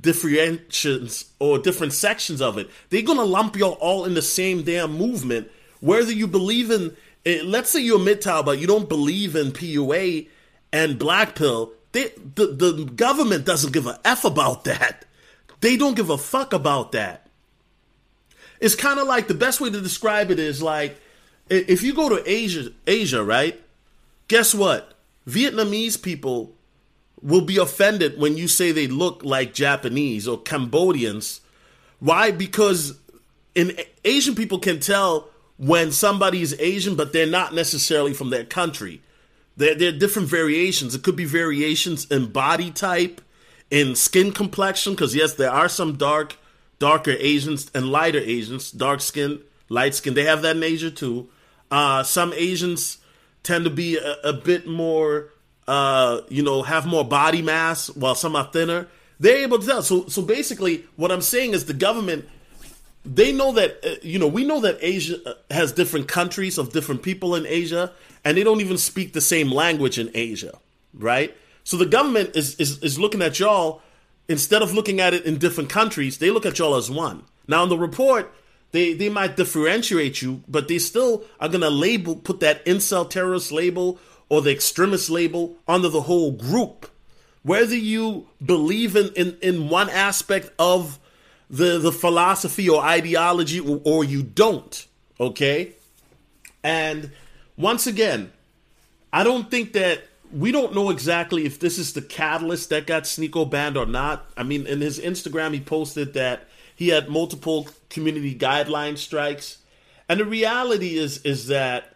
differentiations 0.00 1.26
or 1.38 1.58
different 1.58 1.92
sections 1.92 2.40
of 2.40 2.58
it. 2.58 2.68
They're 2.90 3.02
gonna 3.02 3.24
lump 3.24 3.56
you 3.56 3.66
all 3.66 4.04
in 4.04 4.14
the 4.14 4.22
same 4.22 4.62
damn 4.62 4.96
movement, 4.96 5.50
whether 5.80 6.12
you 6.12 6.26
believe 6.26 6.70
in. 6.70 6.96
eh, 7.24 7.40
Let's 7.44 7.70
say 7.70 7.80
you're 7.80 7.98
MGTOW, 8.00 8.44
but 8.44 8.58
you 8.58 8.66
don't 8.66 8.88
believe 8.88 9.36
in 9.36 9.52
PUA 9.52 10.28
and 10.72 10.98
black 10.98 11.36
pill. 11.36 11.72
They, 11.94 12.10
the 12.34 12.46
the 12.48 12.84
government 12.96 13.44
doesn't 13.44 13.72
give 13.72 13.86
a 13.86 14.00
f 14.04 14.24
about 14.24 14.64
that. 14.64 15.04
They 15.60 15.76
don't 15.76 15.94
give 15.94 16.10
a 16.10 16.18
fuck 16.18 16.52
about 16.52 16.90
that. 16.90 17.28
It's 18.58 18.74
kind 18.74 18.98
of 18.98 19.06
like 19.06 19.28
the 19.28 19.34
best 19.34 19.60
way 19.60 19.70
to 19.70 19.80
describe 19.80 20.32
it 20.32 20.40
is 20.40 20.60
like 20.60 21.00
if 21.48 21.84
you 21.84 21.94
go 21.94 22.08
to 22.08 22.20
Asia, 22.28 22.70
Asia, 22.88 23.22
right? 23.22 23.62
Guess 24.26 24.56
what? 24.56 24.94
Vietnamese 25.28 26.02
people 26.02 26.52
will 27.22 27.42
be 27.42 27.58
offended 27.58 28.18
when 28.18 28.36
you 28.36 28.48
say 28.48 28.72
they 28.72 28.88
look 28.88 29.24
like 29.24 29.54
Japanese 29.54 30.26
or 30.26 30.42
Cambodians. 30.42 31.42
Why? 32.00 32.32
Because 32.32 32.98
in 33.54 33.78
Asian 34.04 34.34
people 34.34 34.58
can 34.58 34.80
tell 34.80 35.28
when 35.58 35.92
somebody 35.92 36.42
is 36.42 36.56
Asian, 36.58 36.96
but 36.96 37.12
they're 37.12 37.24
not 37.24 37.54
necessarily 37.54 38.14
from 38.14 38.30
their 38.30 38.44
country. 38.44 39.00
There, 39.56 39.74
there 39.74 39.88
are 39.90 39.98
different 39.98 40.28
variations. 40.28 40.94
It 40.94 41.02
could 41.02 41.16
be 41.16 41.24
variations 41.24 42.10
in 42.10 42.32
body 42.32 42.70
type, 42.70 43.20
in 43.70 43.94
skin 43.94 44.32
complexion, 44.32 44.94
because 44.94 45.14
yes, 45.14 45.34
there 45.34 45.50
are 45.50 45.68
some 45.68 45.96
dark, 45.96 46.36
darker 46.78 47.14
Asians 47.18 47.70
and 47.74 47.90
lighter 47.90 48.18
Asians, 48.18 48.70
dark 48.70 49.00
skin, 49.00 49.40
light 49.68 49.94
skin. 49.94 50.14
They 50.14 50.24
have 50.24 50.42
that 50.42 50.56
in 50.56 50.62
Asia 50.62 50.90
too. 50.90 51.28
Uh, 51.70 52.02
some 52.02 52.32
Asians 52.34 52.98
tend 53.42 53.64
to 53.64 53.70
be 53.70 53.96
a, 53.96 54.16
a 54.24 54.32
bit 54.32 54.66
more, 54.66 55.32
uh, 55.66 56.20
you 56.28 56.42
know, 56.42 56.62
have 56.62 56.86
more 56.86 57.04
body 57.04 57.42
mass, 57.42 57.88
while 57.90 58.14
some 58.14 58.36
are 58.36 58.50
thinner. 58.52 58.88
They're 59.20 59.38
able 59.38 59.58
to 59.58 59.66
tell. 59.66 59.82
So, 59.82 60.06
so 60.08 60.22
basically, 60.22 60.84
what 60.96 61.12
I'm 61.12 61.22
saying 61.22 61.52
is 61.54 61.66
the 61.66 61.74
government 61.74 62.28
they 63.04 63.32
know 63.32 63.52
that 63.52 63.78
uh, 63.84 63.96
you 64.02 64.18
know 64.18 64.28
we 64.28 64.44
know 64.44 64.60
that 64.60 64.78
Asia 64.80 65.16
uh, 65.28 65.34
has 65.50 65.72
different 65.72 66.08
countries 66.08 66.58
of 66.58 66.72
different 66.72 67.02
people 67.02 67.34
in 67.34 67.46
Asia, 67.46 67.92
and 68.24 68.36
they 68.36 68.44
don't 68.44 68.60
even 68.60 68.78
speak 68.78 69.12
the 69.12 69.20
same 69.20 69.50
language 69.50 69.98
in 69.98 70.10
Asia, 70.14 70.58
right? 70.94 71.36
So 71.64 71.76
the 71.76 71.86
government 71.86 72.34
is 72.34 72.54
is, 72.56 72.82
is 72.82 72.98
looking 72.98 73.22
at 73.22 73.38
y'all 73.38 73.82
instead 74.28 74.62
of 74.62 74.72
looking 74.72 75.00
at 75.00 75.14
it 75.14 75.24
in 75.24 75.38
different 75.38 75.70
countries, 75.70 76.18
they 76.18 76.30
look 76.30 76.46
at 76.46 76.58
y'all 76.58 76.76
as 76.76 76.90
one. 76.90 77.24
Now 77.46 77.62
in 77.62 77.68
the 77.68 77.78
report, 77.78 78.32
they 78.72 78.94
they 78.94 79.08
might 79.08 79.36
differentiate 79.36 80.22
you, 80.22 80.42
but 80.48 80.68
they 80.68 80.78
still 80.78 81.24
are 81.40 81.48
gonna 81.48 81.70
label 81.70 82.16
put 82.16 82.40
that 82.40 82.64
incel 82.64 83.08
terrorist 83.08 83.52
label 83.52 83.98
or 84.28 84.40
the 84.40 84.50
extremist 84.52 85.10
label 85.10 85.56
under 85.68 85.88
the 85.88 86.02
whole 86.02 86.32
group. 86.32 86.90
Whether 87.42 87.76
you 87.76 88.26
believe 88.44 88.96
in, 88.96 89.12
in, 89.12 89.36
in 89.42 89.68
one 89.68 89.90
aspect 89.90 90.50
of 90.58 90.98
the 91.50 91.78
the 91.78 91.92
philosophy 91.92 92.68
or 92.68 92.82
ideology 92.82 93.60
or, 93.60 94.04
you 94.04 94.22
don't 94.22 94.86
okay 95.20 95.72
and 96.62 97.10
once 97.56 97.86
again 97.86 98.32
i 99.12 99.22
don't 99.22 99.50
think 99.50 99.72
that 99.72 100.04
we 100.34 100.50
don't 100.50 100.74
know 100.74 100.90
exactly 100.90 101.46
if 101.46 101.60
this 101.60 101.78
is 101.78 101.92
the 101.92 102.02
catalyst 102.02 102.70
that 102.70 102.86
got 102.86 103.04
Sneako 103.04 103.48
banned 103.48 103.76
or 103.76 103.86
not. 103.86 104.26
I 104.36 104.42
mean, 104.42 104.66
in 104.66 104.80
his 104.80 104.98
Instagram, 104.98 105.54
he 105.54 105.60
posted 105.60 106.14
that 106.14 106.48
he 106.74 106.88
had 106.88 107.08
multiple 107.08 107.68
community 107.88 108.34
guideline 108.34 108.98
strikes, 108.98 109.58
and 110.08 110.18
the 110.18 110.24
reality 110.24 110.98
is 110.98 111.18
is 111.18 111.46
that, 111.46 111.94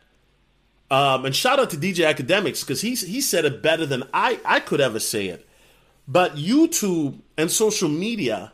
um, 0.91 1.25
and 1.25 1.35
shout 1.35 1.59
out 1.59 1.71
to 1.71 1.77
DJ 1.77 2.13
Akademiks 2.15 2.61
because 2.61 2.81
he 2.81 2.95
he 2.95 3.21
said 3.21 3.45
it 3.45 3.61
better 3.61 3.85
than 3.85 4.05
I 4.15 4.39
I 4.45 4.61
could 4.61 4.81
ever 4.81 5.01
say 5.01 5.27
it. 5.27 5.45
But 6.07 6.37
YouTube 6.37 7.19
and 7.37 7.51
social 7.51 7.89
media 7.89 8.53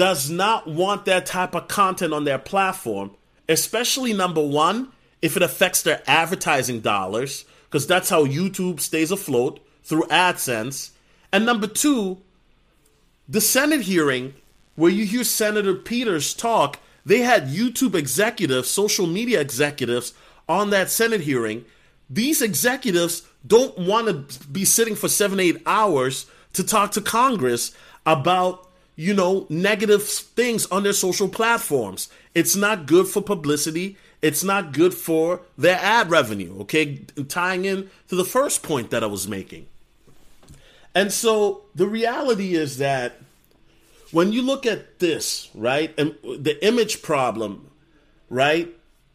does 0.00 0.30
not 0.30 0.66
want 0.66 1.04
that 1.04 1.26
type 1.26 1.54
of 1.54 1.68
content 1.68 2.14
on 2.14 2.24
their 2.24 2.38
platform, 2.38 3.10
especially 3.50 4.14
number 4.14 4.40
one, 4.40 4.90
if 5.20 5.36
it 5.36 5.42
affects 5.42 5.82
their 5.82 6.02
advertising 6.06 6.80
dollars, 6.80 7.44
because 7.64 7.86
that's 7.86 8.08
how 8.08 8.24
YouTube 8.24 8.80
stays 8.80 9.10
afloat 9.10 9.60
through 9.84 10.04
AdSense. 10.04 10.92
And 11.30 11.44
number 11.44 11.66
two, 11.66 12.16
the 13.28 13.42
Senate 13.42 13.82
hearing, 13.82 14.32
where 14.74 14.90
you 14.90 15.04
hear 15.04 15.22
Senator 15.22 15.74
Peters 15.74 16.32
talk, 16.32 16.78
they 17.04 17.18
had 17.18 17.48
YouTube 17.48 17.94
executives, 17.94 18.70
social 18.70 19.06
media 19.06 19.38
executives 19.38 20.14
on 20.48 20.70
that 20.70 20.88
Senate 20.88 21.20
hearing. 21.20 21.66
These 22.08 22.40
executives 22.40 23.28
don't 23.46 23.76
want 23.76 24.30
to 24.30 24.48
be 24.48 24.64
sitting 24.64 24.94
for 24.96 25.08
seven, 25.08 25.38
eight 25.40 25.60
hours 25.66 26.24
to 26.54 26.64
talk 26.64 26.92
to 26.92 27.02
Congress 27.02 27.72
about 28.06 28.66
you 29.00 29.14
know, 29.14 29.46
negative 29.48 30.02
things 30.02 30.66
on 30.66 30.82
their 30.82 30.92
social 30.92 31.26
platforms. 31.26 32.10
It's 32.34 32.54
not 32.54 32.84
good 32.84 33.06
for 33.06 33.22
publicity. 33.22 33.96
It's 34.20 34.44
not 34.44 34.74
good 34.74 34.92
for 34.92 35.40
their 35.56 35.78
ad 35.80 36.10
revenue, 36.10 36.60
okay? 36.60 36.98
Tying 37.28 37.64
in 37.64 37.88
to 38.08 38.14
the 38.14 38.26
first 38.26 38.62
point 38.62 38.90
that 38.90 39.02
I 39.02 39.06
was 39.06 39.26
making. 39.26 39.66
And 40.94 41.10
so 41.10 41.62
the 41.74 41.86
reality 41.86 42.54
is 42.54 42.76
that 42.76 43.16
when 44.12 44.32
you 44.32 44.42
look 44.42 44.66
at 44.66 44.98
this, 44.98 45.48
right, 45.54 45.94
and 45.96 46.14
the 46.22 46.62
image 46.62 47.00
problem, 47.00 47.70
right, 48.28 48.68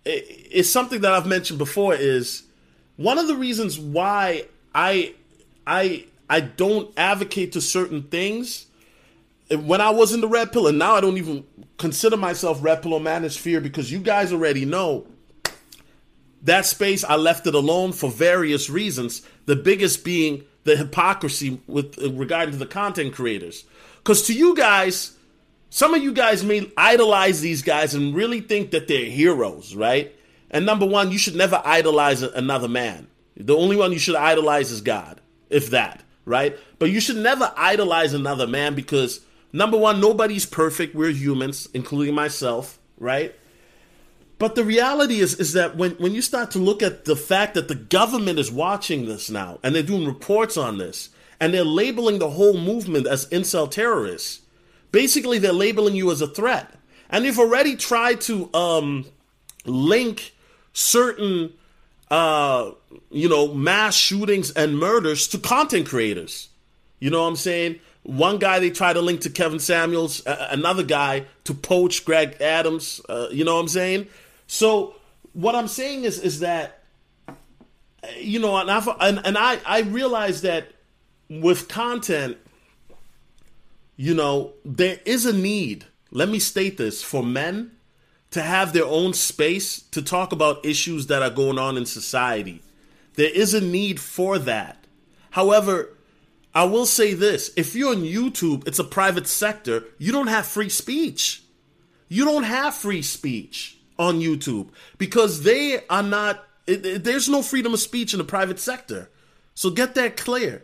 it's 0.04 0.70
something 0.70 1.02
that 1.02 1.14
I've 1.14 1.28
mentioned 1.28 1.60
before 1.60 1.94
is 1.94 2.42
one 2.98 3.20
of 3.20 3.28
the 3.28 3.36
reasons 3.36 3.78
why 3.78 4.46
I 4.74 5.14
I 5.68 6.06
I 6.28 6.40
don't 6.40 6.92
advocate 6.98 7.52
to 7.52 7.62
certain 7.62 8.02
things 8.02 8.66
when 9.50 9.82
I 9.82 9.92
was 9.92 10.14
in 10.14 10.22
the 10.22 10.28
red 10.28 10.52
pill, 10.52 10.68
and 10.68 10.80
now 10.80 10.96
I 10.96 11.02
don't 11.02 11.18
even 11.18 11.46
consider 11.78 12.18
myself 12.18 12.64
red 12.64 12.82
pill 12.82 12.94
or 12.94 13.00
manosphere 13.00 13.62
because 13.62 13.92
you 13.92 14.00
guys 14.00 14.34
already 14.34 14.66
know 14.66 15.08
that 16.42 16.66
space 16.66 17.04
I 17.04 17.16
left 17.16 17.48
it 17.48 17.56
alone 17.56 17.92
for 17.92 18.10
various 18.10 18.70
reasons. 18.70 19.22
The 19.46 19.56
biggest 19.56 20.04
being 20.04 20.44
the 20.64 20.76
hypocrisy 20.76 21.62
with 21.68 22.02
uh, 22.02 22.12
regard 22.12 22.52
to 22.52 22.58
the 22.58 22.66
content 22.66 23.14
creators. 23.14 23.66
Because 23.98 24.24
to 24.28 24.34
you 24.34 24.56
guys, 24.56 25.16
some 25.70 25.94
of 25.94 26.04
you 26.04 26.14
guys 26.14 26.44
may 26.44 26.72
idolize 26.78 27.42
these 27.42 27.62
guys 27.62 27.96
and 27.96 28.16
really 28.16 28.42
think 28.42 28.72
that 28.72 28.88
they're 28.88 29.06
heroes, 29.06 29.76
right? 29.76 30.16
And 30.50 30.66
number 30.66 30.86
one, 30.86 31.12
you 31.12 31.18
should 31.18 31.36
never 31.36 31.62
idolize 31.66 32.22
another 32.22 32.68
man. 32.68 33.08
The 33.38 33.56
only 33.56 33.76
one 33.76 33.92
you 33.92 34.00
should 34.00 34.16
idolize 34.16 34.72
is 34.72 34.82
God, 34.82 35.22
if 35.50 35.72
that, 35.72 36.04
right? 36.24 36.58
But 36.80 36.92
you 36.92 37.00
should 37.00 37.18
never 37.18 37.52
idolize 37.58 38.14
another 38.14 38.48
man 38.48 38.76
because 38.76 39.22
Number 39.56 39.78
one, 39.78 40.02
nobody's 40.02 40.46
perfect. 40.46 40.94
We're 40.96 41.12
humans, 41.12 41.70
including 41.74 42.14
myself, 42.14 42.78
right? 42.98 43.34
But 44.38 44.56
the 44.56 44.66
reality 44.66 45.22
is, 45.22 45.36
is 45.36 45.54
that 45.54 45.78
when, 45.78 45.92
when 45.92 46.14
you 46.14 46.22
start 46.22 46.52
to 46.52 46.60
look 46.60 46.84
at 46.84 47.06
the 47.06 47.16
fact 47.16 47.54
that 47.54 47.70
the 47.70 47.76
government 47.76 48.38
is 48.38 48.52
watching 48.52 49.06
this 49.06 49.30
now 49.30 49.60
and 49.64 49.74
they're 49.74 49.82
doing 49.82 50.06
reports 50.06 50.58
on 50.58 50.78
this 50.78 51.08
and 51.40 51.54
they're 51.54 51.64
labeling 51.64 52.20
the 52.20 52.32
whole 52.32 52.58
movement 52.58 53.08
as 53.08 53.28
incel 53.28 53.72
terrorists, 53.72 54.42
basically 54.92 55.40
they're 55.40 55.54
labeling 55.54 55.96
you 55.96 56.12
as 56.12 56.20
a 56.20 56.28
threat. 56.28 56.78
And 57.10 57.24
they've 57.24 57.40
already 57.40 57.78
tried 57.78 58.20
to 58.22 58.54
um, 58.54 59.06
link 59.64 60.36
certain, 60.74 61.54
uh, 62.12 62.72
you 63.10 63.30
know, 63.30 63.54
mass 63.54 63.96
shootings 63.96 64.52
and 64.52 64.78
murders 64.78 65.30
to 65.30 65.38
content 65.38 65.88
creators. 65.88 66.50
You 67.00 67.10
know 67.10 67.22
what 67.22 67.30
I'm 67.30 67.36
saying? 67.38 67.80
One 68.06 68.38
guy 68.38 68.60
they 68.60 68.70
try 68.70 68.94
to 68.94 69.02
link 69.02 69.22
to 69.22 69.32
Kevin 69.32 69.58
Samuels, 69.58 70.26
uh, 70.28 70.48
another 70.52 70.84
guy 70.84 71.26
to 71.46 71.56
Coach 71.56 72.06
Greg 72.06 72.40
Adams. 72.40 73.02
Uh, 73.10 73.30
you 73.32 73.44
know 73.44 73.56
what 73.56 73.62
I'm 73.62 73.68
saying? 73.68 74.08
So 74.46 74.96
what 75.34 75.56
I'm 75.56 75.68
saying 75.68 76.04
is 76.04 76.20
is 76.20 76.42
that 76.42 76.84
you 78.20 78.40
know, 78.40 78.56
and, 78.58 78.70
I've, 78.70 78.88
and, 79.00 79.22
and 79.26 79.38
I 79.38 79.60
I 79.66 79.82
realize 79.82 80.42
that 80.42 80.68
with 81.30 81.68
content, 81.68 82.38
you 83.96 84.14
know, 84.14 84.54
there 84.64 85.00
is 85.06 85.26
a 85.26 85.34
need. 85.34 85.86
Let 86.12 86.30
me 86.30 86.38
state 86.38 86.78
this 86.78 87.02
for 87.02 87.24
men 87.24 87.72
to 88.30 88.44
have 88.44 88.74
their 88.74 88.86
own 88.86 89.14
space 89.14 89.82
to 89.82 90.04
talk 90.04 90.32
about 90.32 90.64
issues 90.64 91.08
that 91.08 91.24
are 91.24 91.32
going 91.32 91.58
on 91.58 91.76
in 91.76 91.88
society. 91.88 92.62
There 93.16 93.32
is 93.32 93.56
a 93.56 93.62
need 93.62 94.00
for 94.00 94.38
that. 94.38 94.86
However, 95.32 95.95
I 96.56 96.64
will 96.64 96.86
say 96.86 97.14
this 97.14 97.52
if 97.58 97.76
you're 97.76 97.92
on 97.92 98.04
YouTube, 98.04 98.66
it's 98.66 98.80
a 98.80 98.84
private 98.86 99.28
sector, 99.28 99.84
you 99.98 100.14
don't 100.14 100.28
have 100.28 100.46
free 100.46 100.70
speech. 100.70 101.44
You 102.08 102.24
don't 102.24 102.44
have 102.44 102.74
free 102.74 103.02
speech 103.02 103.78
on 104.00 104.22
YouTube 104.22 104.70
because 104.98 105.44
they 105.44 105.86
are 105.90 106.04
not, 106.04 106.46
it, 106.66 106.86
it, 106.86 107.04
there's 107.04 107.28
no 107.28 107.42
freedom 107.42 107.74
of 107.74 107.80
speech 107.80 108.14
in 108.14 108.20
the 108.20 108.24
private 108.24 108.60
sector. 108.60 109.10
So 109.54 109.70
get 109.70 109.96
that 109.96 110.16
clear, 110.16 110.64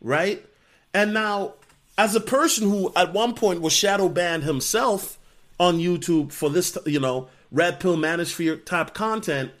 right? 0.00 0.44
And 0.92 1.12
now, 1.12 1.54
as 1.96 2.14
a 2.14 2.20
person 2.20 2.68
who 2.68 2.92
at 2.94 3.12
one 3.12 3.34
point 3.34 3.60
was 3.60 3.72
shadow 3.72 4.08
banned 4.08 4.44
himself 4.44 5.18
on 5.58 5.78
YouTube 5.78 6.32
for 6.32 6.50
this, 6.50 6.76
you 6.86 7.00
know, 7.00 7.28
red 7.50 7.80
pill 7.80 7.96
manosphere 7.96 8.64
type 8.64 8.94
content, 8.94 9.52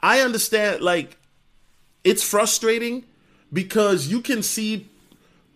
I 0.00 0.20
understand 0.20 0.82
like 0.82 1.16
it's 2.04 2.22
frustrating 2.22 3.04
because 3.52 4.08
you 4.08 4.20
can 4.20 4.42
see 4.42 4.88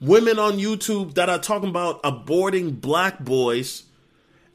women 0.02 0.38
on 0.38 0.58
YouTube 0.58 1.14
that 1.14 1.28
are 1.28 1.38
talking 1.38 1.68
about 1.68 2.02
aborting 2.02 2.80
black 2.80 3.20
boys, 3.20 3.84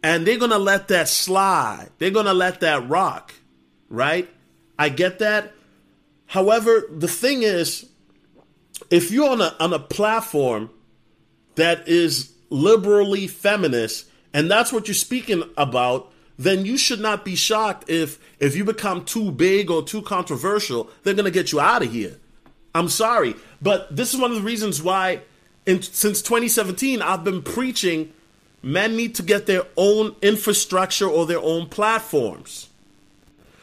and 0.04 0.28
they're 0.28 0.38
gonna 0.38 0.60
let 0.60 0.90
that 0.90 1.08
slide. 1.08 1.90
They're 1.98 2.12
gonna 2.12 2.34
let 2.34 2.60
that 2.60 2.88
rock, 2.88 3.34
right? 3.90 4.30
I 4.78 4.90
get 4.90 5.20
that. 5.20 5.54
However, 6.28 6.84
the 6.92 7.08
thing 7.08 7.44
is, 7.44 7.88
if 8.92 9.10
you're 9.10 9.30
on 9.30 9.42
a 9.42 9.56
on 9.60 9.74
a 9.74 9.80
platform 9.80 10.70
that 11.56 11.88
is 11.88 12.34
liberally 12.50 13.28
feminist, 13.28 14.08
and 14.34 14.52
that's 14.52 14.72
what 14.74 14.88
you're 14.88 14.96
speaking 14.96 15.44
about, 15.56 16.12
then 16.38 16.66
you 16.66 16.78
should 16.78 17.00
not 17.00 17.24
be 17.24 17.36
shocked 17.36 17.90
if 17.90 18.20
if 18.40 18.56
you 18.56 18.66
become 18.66 19.06
too 19.06 19.32
big 19.32 19.72
or 19.72 19.82
too 19.82 20.02
controversial, 20.02 20.90
they're 21.04 21.14
gonna 21.14 21.32
get 21.32 21.54
you 21.54 21.60
out 21.62 21.84
of 21.84 21.92
here. 21.92 22.18
I'm 22.76 22.90
sorry, 22.90 23.36
but 23.62 23.96
this 23.96 24.14
is 24.14 24.20
one 24.20 24.32
of 24.32 24.38
the 24.38 24.44
reasons 24.44 24.84
why 24.84 25.22
in, 25.68 25.82
since 25.84 26.22
2017, 26.24 27.02
I've 27.02 27.24
been 27.24 27.44
preaching 27.44 28.14
men 28.64 28.96
need 28.96 29.14
to 29.16 29.24
get 29.24 29.46
their 29.46 29.64
own 29.76 30.16
infrastructure 30.22 31.08
or 31.08 31.28
their 31.28 31.42
own 31.42 31.68
platforms. 31.68 32.70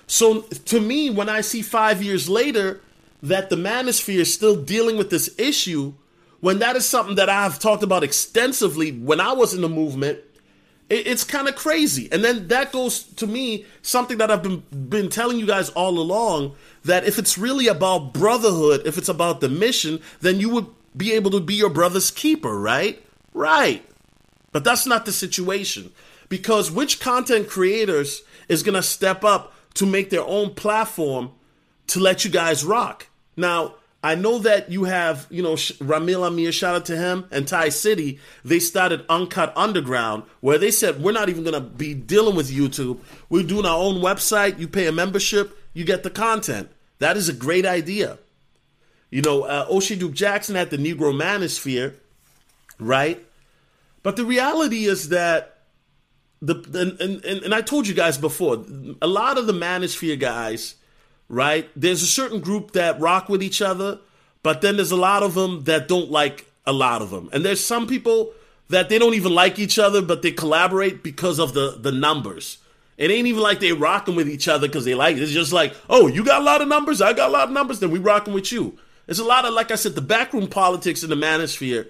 So 0.07 0.43
to 0.43 0.81
me, 0.81 1.11
when 1.11 1.29
I 1.29 1.41
see 1.41 1.63
five 1.63 2.03
years 2.03 2.29
later 2.29 2.81
that 3.23 3.49
the 3.49 3.57
manosphere 3.57 4.19
is 4.21 4.33
still 4.33 4.55
dealing 4.55 4.99
with 4.99 5.09
this 5.09 5.35
issue 5.39 5.95
when 6.41 6.59
that 6.59 6.77
is 6.77 6.85
something 6.85 7.15
that 7.15 7.31
I've 7.31 7.59
talked 7.59 7.83
about 7.83 8.05
extensively 8.05 8.93
when 8.93 9.19
I 9.19 9.33
was 9.33 9.55
in 9.55 9.63
the 9.63 9.69
movement. 9.69 10.19
It, 10.91 11.07
it's 11.07 11.25
kind 11.25 11.49
of 11.49 11.57
crazy. 11.57 12.07
And 12.13 12.23
then 12.23 12.49
that 12.49 12.71
goes 12.71 13.03
to 13.03 13.27
me 13.27 13.65
something 13.81 14.19
that 14.19 14.31
I've 14.31 14.43
been 14.43 14.63
been 14.71 15.09
telling 15.09 15.39
you 15.39 15.47
guys 15.47 15.71
all 15.71 15.99
along 15.99 16.55
that 16.85 17.05
if 17.07 17.19
it's 17.19 17.39
really 17.39 17.67
about 17.67 18.13
brotherhood, 18.13 18.83
if 18.85 18.99
it's 18.99 19.09
about 19.09 19.41
the 19.41 19.49
mission, 19.49 20.01
then 20.21 20.39
you 20.39 20.51
would 20.51 20.67
be 20.97 21.13
able 21.13 21.31
to 21.33 21.41
be 21.41 21.55
your 21.55 21.71
brother's 21.71 22.11
keeper, 22.11 22.59
right? 22.59 23.05
Right. 23.33 23.85
But 24.53 24.65
that's 24.65 24.87
not 24.87 25.05
the 25.05 25.13
situation. 25.13 25.93
Because 26.29 26.71
which 26.71 27.01
content 27.01 27.49
creators 27.49 28.23
is 28.49 28.63
going 28.63 28.75
to 28.75 28.83
step 28.83 29.25
up 29.25 29.53
to 29.75 29.87
make 29.87 30.11
their 30.11 30.25
own 30.25 30.55
platform 30.55 31.33
to 31.89 32.01
let 32.01 32.25
you 32.25 32.31
guys 32.31 32.65
rock? 32.65 33.09
Now, 33.37 33.75
I 34.03 34.15
know 34.15 34.39
that 34.41 34.71
you 34.71 34.85
have, 34.85 35.27
you 35.31 35.43
know, 35.43 35.55
Ramil 35.55 36.27
Amir, 36.27 36.53
shout 36.53 36.75
out 36.75 36.85
to 36.87 36.97
him, 36.97 37.25
and 37.31 37.49
Ty 37.49 37.71
City. 37.71 38.21
They 38.45 38.59
started 38.59 39.05
Uncut 39.09 39.53
Underground, 39.57 40.25
where 40.41 40.59
they 40.59 40.71
said, 40.71 41.03
we're 41.03 41.13
not 41.13 41.31
even 41.31 41.43
going 41.43 41.55
to 41.55 41.61
be 41.61 41.95
dealing 41.95 42.37
with 42.37 42.51
YouTube. 42.51 43.01
We're 43.31 43.45
doing 43.45 43.65
our 43.65 43.79
own 43.79 44.03
website. 44.03 44.59
You 44.59 44.69
pay 44.69 44.87
a 44.87 44.93
membership, 44.93 45.59
you 45.73 45.85
get 45.85 46.03
the 46.03 46.11
content. 46.11 46.71
That 46.99 47.17
is 47.17 47.31
a 47.31 47.33
great 47.33 47.65
idea. 47.65 48.19
You 49.15 49.23
know, 49.23 49.43
uh, 49.45 49.67
O'Shea 49.71 49.95
Duke 49.97 50.15
Jackson 50.15 50.57
had 50.57 50.71
the 50.71 50.77
Negro 50.77 51.15
Manosphere, 51.15 51.95
right? 52.81 53.25
But 54.03 54.17
the 54.17 54.25
reality 54.25 54.87
is 54.87 55.11
that 55.11 55.59
the 56.43 56.55
and, 57.01 57.25
and, 57.25 57.43
and 57.45 57.55
I 57.55 57.61
told 57.61 57.87
you 57.87 57.95
guys 57.95 58.19
before, 58.19 58.65
a 59.01 59.07
lot 59.07 59.39
of 59.39 59.47
the 59.47 59.53
Manosphere 59.53 60.19
guys 60.19 60.75
right? 61.29 61.69
There's 61.77 62.03
a 62.03 62.07
certain 62.07 62.41
group 62.41 62.73
that 62.73 63.01
rock 63.01 63.29
with 63.29 63.43
each 63.43 63.63
other, 63.63 63.99
but 64.43 64.61
then 64.61 64.77
there's 64.77 64.91
a 64.91 64.97
lot 64.97 65.23
of 65.23 65.35
them 65.35 65.65
that 65.65 65.89
don't 65.89 66.11
like 66.11 66.51
a 66.67 66.73
lot 66.73 67.03
of 67.03 67.11
them. 67.11 67.29
And 67.33 67.45
there's 67.45 67.65
some 67.65 67.87
people 67.87 68.33
that 68.69 68.89
they 68.89 68.99
don't 68.99 69.15
even 69.15 69.35
like 69.35 69.59
each 69.59 69.79
other, 69.79 70.03
but 70.03 70.23
they 70.23 70.33
collaborate 70.33 71.03
because 71.03 71.39
of 71.39 71.55
the 71.55 71.77
the 71.79 71.93
numbers. 71.93 72.59
It 72.97 73.11
ain't 73.11 73.27
even 73.27 73.43
like 73.43 73.59
they 73.59 73.73
rocking 73.73 74.15
with 74.15 74.29
each 74.29 74.47
other 74.47 74.69
because 74.69 74.85
they 74.85 74.95
like 74.95 75.17
it. 75.17 75.23
It's 75.23 75.33
just 75.33 75.53
like, 75.53 75.75
oh, 75.91 76.07
you 76.07 76.25
got 76.25 76.41
a 76.41 76.45
lot 76.45 76.63
of 76.63 76.69
numbers, 76.69 77.03
I 77.03 77.13
got 77.13 77.29
a 77.29 77.33
lot 77.33 77.49
of 77.49 77.51
numbers, 77.51 77.81
then 77.81 77.91
we 77.91 77.99
rocking 77.99 78.35
with 78.35 78.53
you. 78.53 78.79
It's 79.07 79.19
a 79.19 79.25
lot 79.25 79.45
of, 79.45 79.55
like 79.55 79.71
I 79.71 79.75
said, 79.75 79.95
the 79.95 80.01
backroom 80.01 80.49
politics 80.49 81.03
in 81.03 81.11
the 81.11 81.17
manosphere 81.17 81.89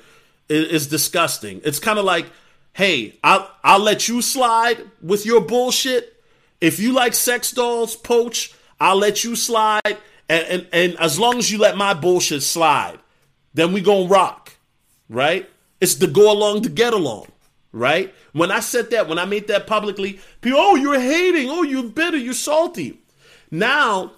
is, 0.49 0.68
is 0.68 0.87
disgusting. 0.87 1.61
It's 1.64 1.78
kind 1.78 1.99
of 1.99 2.04
like, 2.04 2.26
hey, 2.73 3.18
I'll 3.23 3.50
I'll 3.62 3.80
let 3.80 4.09
you 4.09 4.21
slide 4.21 4.83
with 5.00 5.25
your 5.25 5.40
bullshit. 5.40 6.23
If 6.61 6.78
you 6.80 6.92
like 6.92 7.14
sex 7.14 7.50
dolls, 7.50 7.97
Coach, 7.97 8.52
I'll 8.80 8.97
let 8.97 9.25
you 9.25 9.37
slide, 9.37 9.99
and, 10.28 10.47
and, 10.47 10.66
and 10.73 10.97
as 10.99 11.18
long 11.18 11.38
as 11.38 11.50
you 11.50 11.59
let 11.59 11.76
my 11.76 11.94
bullshit 11.94 12.42
slide, 12.42 12.99
then 13.52 13.73
we 13.73 13.80
gonna 13.80 14.09
rock, 14.09 14.52
right? 15.09 15.49
It's 15.80 15.97
the 15.97 16.06
go 16.06 16.33
along 16.33 16.62
to 16.62 16.68
get 16.68 16.92
along, 16.92 17.28
right? 17.73 18.14
When 18.33 18.50
I 18.50 18.61
said 18.61 18.90
that, 18.90 19.09
when 19.09 19.18
I 19.18 19.25
made 19.25 19.49
that 19.49 19.66
publicly, 19.66 20.18
people, 20.40 20.59
oh, 20.59 20.75
you're 20.75 20.99
hating, 20.99 21.50
oh, 21.50 21.62
you're 21.62 21.85
bitter, 21.85 22.16
you're 22.16 22.35
salty. 22.35 22.99
Now, 23.50 24.12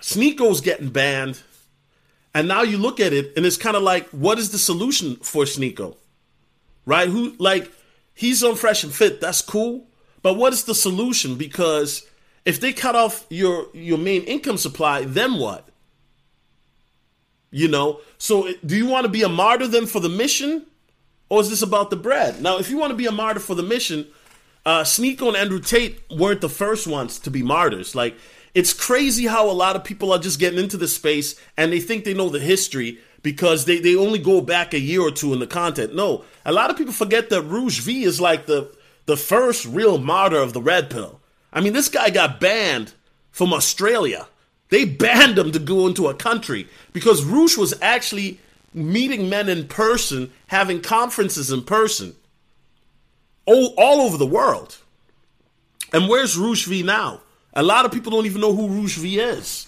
Sneako's 0.00 0.60
getting 0.60 0.88
banned, 0.88 1.42
and 2.34 2.48
now 2.48 2.62
you 2.62 2.78
look 2.78 3.00
at 3.00 3.12
it, 3.12 3.32
and 3.36 3.44
it's 3.44 3.56
kind 3.56 3.76
of 3.76 3.82
like, 3.82 4.08
what 4.10 4.38
is 4.38 4.50
the 4.50 4.58
solution 4.58 5.16
for 5.16 5.44
Sneako? 5.44 5.96
Right? 6.86 7.08
Who 7.08 7.34
like 7.38 7.70
he's 8.14 8.42
on 8.42 8.56
fresh 8.56 8.84
and 8.84 8.92
fit, 8.92 9.20
that's 9.20 9.40
cool. 9.40 9.86
But 10.22 10.34
what 10.34 10.52
is 10.52 10.64
the 10.64 10.74
solution? 10.74 11.36
Because 11.36 12.06
if 12.44 12.60
they 12.60 12.72
cut 12.72 12.96
off 12.96 13.26
your 13.28 13.66
your 13.72 13.98
main 13.98 14.22
income 14.22 14.56
supply, 14.58 15.04
then 15.04 15.38
what? 15.38 15.68
You 17.50 17.68
know, 17.68 18.00
so 18.16 18.50
do 18.64 18.76
you 18.76 18.86
want 18.86 19.04
to 19.04 19.10
be 19.10 19.22
a 19.22 19.28
martyr 19.28 19.66
then 19.66 19.86
for 19.86 20.00
the 20.00 20.08
mission, 20.08 20.64
or 21.28 21.42
is 21.42 21.50
this 21.50 21.60
about 21.60 21.90
the 21.90 21.96
bread? 21.96 22.40
Now, 22.40 22.58
if 22.58 22.70
you 22.70 22.78
want 22.78 22.92
to 22.92 22.96
be 22.96 23.06
a 23.06 23.12
martyr 23.12 23.40
for 23.40 23.54
the 23.54 23.62
mission, 23.62 24.06
uh, 24.64 24.82
Sneako 24.82 25.28
and 25.28 25.36
Andrew 25.36 25.60
Tate 25.60 26.00
weren't 26.10 26.40
the 26.40 26.48
first 26.48 26.86
ones 26.86 27.18
to 27.18 27.30
be 27.30 27.42
martyrs. 27.42 27.94
Like, 27.94 28.16
it's 28.54 28.72
crazy 28.72 29.26
how 29.26 29.50
a 29.50 29.52
lot 29.52 29.76
of 29.76 29.84
people 29.84 30.12
are 30.12 30.18
just 30.18 30.38
getting 30.38 30.58
into 30.58 30.76
the 30.76 30.88
space 30.88 31.40
and 31.56 31.72
they 31.72 31.80
think 31.80 32.04
they 32.04 32.14
know 32.14 32.28
the 32.28 32.38
history 32.40 32.98
because 33.22 33.64
they, 33.64 33.78
they 33.78 33.96
only 33.96 34.18
go 34.18 34.40
back 34.40 34.74
a 34.74 34.80
year 34.80 35.00
or 35.00 35.10
two 35.10 35.32
in 35.32 35.38
the 35.38 35.46
content. 35.46 35.94
No, 35.94 36.24
a 36.44 36.52
lot 36.52 36.70
of 36.70 36.76
people 36.76 36.92
forget 36.92 37.30
that 37.30 37.42
Roosh 37.42 37.80
V 37.80 38.04
is 38.04 38.20
like 38.20 38.46
the 38.46 38.74
the 39.06 39.16
first 39.16 39.66
real 39.66 39.98
martyr 39.98 40.38
of 40.38 40.52
the 40.52 40.62
red 40.62 40.88
pill. 40.88 41.20
I 41.52 41.60
mean, 41.60 41.72
this 41.72 41.88
guy 41.88 42.10
got 42.10 42.40
banned 42.40 42.94
from 43.32 43.52
Australia. 43.52 44.28
They 44.68 44.84
banned 44.84 45.38
him 45.38 45.52
to 45.52 45.58
go 45.58 45.86
into 45.86 46.08
a 46.08 46.14
country 46.14 46.68
because 46.92 47.24
Roosh 47.24 47.56
was 47.56 47.74
actually 47.82 48.38
meeting 48.72 49.28
men 49.28 49.48
in 49.48 49.66
person, 49.66 50.30
having 50.46 50.80
conferences 50.80 51.50
in 51.50 51.64
person, 51.64 52.14
all, 53.44 53.74
all 53.76 54.00
over 54.00 54.16
the 54.16 54.26
world. 54.26 54.78
And 55.92 56.08
where's 56.08 56.38
Roosh 56.38 56.64
V 56.66 56.82
now? 56.82 57.20
A 57.54 57.62
lot 57.62 57.84
of 57.84 57.92
people 57.92 58.12
don't 58.12 58.26
even 58.26 58.40
know 58.40 58.54
who 58.54 58.68
Roosh 58.68 58.96
V 58.96 59.18
is, 59.18 59.66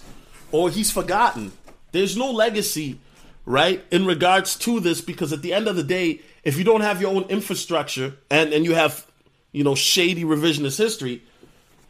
or 0.51 0.69
he's 0.69 0.91
forgotten. 0.91 1.51
There's 1.91 2.17
no 2.17 2.31
legacy, 2.31 2.99
right, 3.45 3.83
in 3.91 4.05
regards 4.05 4.55
to 4.59 4.79
this 4.79 5.01
because 5.01 5.31
at 5.31 5.41
the 5.41 5.53
end 5.53 5.67
of 5.67 5.75
the 5.75 5.83
day, 5.83 6.21
if 6.43 6.57
you 6.57 6.63
don't 6.63 6.81
have 6.81 7.01
your 7.01 7.13
own 7.13 7.23
infrastructure 7.23 8.15
and, 8.29 8.53
and 8.53 8.65
you 8.65 8.75
have, 8.75 9.05
you 9.51 9.63
know, 9.63 9.75
shady 9.75 10.23
revisionist 10.23 10.77
history, 10.77 11.23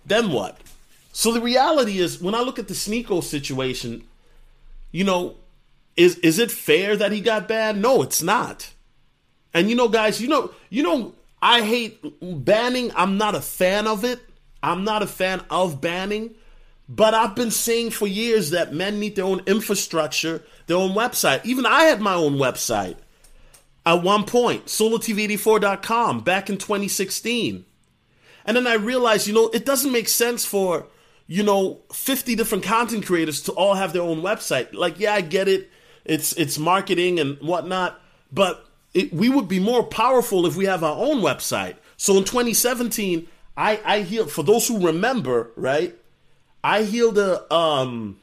then 0.06 0.32
what? 0.32 0.58
So 1.12 1.32
the 1.32 1.42
reality 1.42 2.00
is, 2.00 2.22
when 2.22 2.36
I 2.36 2.42
look 2.42 2.60
at 2.60 2.68
the 2.68 2.74
Sneako 2.74 3.24
situation, 3.24 4.04
you 4.92 5.06
know, 5.06 5.36
is 5.96 6.18
is 6.20 6.40
it 6.40 6.52
fair 6.52 6.98
that 6.98 7.14
he 7.14 7.22
got 7.22 7.48
banned? 7.48 7.82
No, 7.82 8.02
it's 8.02 8.22
not. 8.22 8.74
And 9.54 9.70
you 9.70 9.76
know, 9.76 9.88
guys, 9.88 10.22
you 10.22 10.28
know, 10.28 10.52
you 10.70 10.84
know, 10.84 11.14
I 11.42 11.62
hate 11.62 12.04
banning. 12.22 12.92
I'm 12.96 13.18
not 13.18 13.36
a 13.36 13.42
fan 13.42 13.88
of 13.88 14.04
it. 14.04 14.20
I'm 14.66 14.84
not 14.84 15.04
a 15.04 15.08
fan 15.08 15.42
of 15.50 15.80
banning. 15.80 16.36
But 16.88 17.14
I've 17.14 17.36
been 17.36 17.52
saying 17.52 17.92
for 17.92 18.08
years 18.08 18.52
that 18.52 18.74
men 18.74 19.00
need 19.00 19.16
their 19.16 19.26
own 19.26 19.42
infrastructure, 19.48 20.44
their 20.68 20.78
own 20.78 20.92
website. 20.92 21.44
Even 21.44 21.66
I 21.66 21.84
had 21.84 22.00
my 22.00 22.14
own 22.14 22.36
website 22.36 22.98
at 23.86 24.04
one 24.04 24.24
point, 24.24 24.66
solotv84.com 24.66 26.22
back 26.22 26.50
in 26.50 26.58
2016. 26.58 27.66
And 28.46 28.58
then 28.58 28.68
I 28.68 28.76
realized, 28.76 29.28
you 29.28 29.34
know, 29.34 29.50
it 29.50 29.66
doesn't 29.66 29.92
make 29.92 30.08
sense 30.08 30.46
for, 30.46 30.88
you 31.28 31.44
know, 31.44 31.82
50 31.92 32.36
different 32.36 32.64
content 32.64 33.06
creators 33.06 33.42
to 33.44 33.52
all 33.54 33.74
have 33.76 33.94
their 33.94 34.04
own 34.04 34.22
website. 34.22 34.74
Like, 34.74 35.00
yeah, 35.00 35.14
I 35.14 35.22
get 35.22 35.48
it. 35.48 35.72
It's 36.04 36.34
it's 36.34 36.60
marketing 36.60 37.20
and 37.20 37.40
whatnot, 37.40 38.00
but 38.32 38.64
it, 38.94 39.12
we 39.12 39.28
would 39.28 39.48
be 39.48 39.60
more 39.60 39.82
powerful 39.82 40.46
if 40.46 40.56
we 40.56 40.66
have 40.66 40.84
our 40.84 40.96
own 40.96 41.22
website. 41.22 41.78
So 41.98 42.16
in 42.18 42.26
2017, 42.26 43.28
I 43.58 43.80
I 43.86 44.02
healed 44.02 44.32
for 44.32 44.44
those 44.44 44.68
who 44.68 44.86
remember, 44.86 45.52
right? 45.56 45.96
I 46.64 46.84
healed 46.84 47.18
a 47.18 47.54
um 47.54 48.20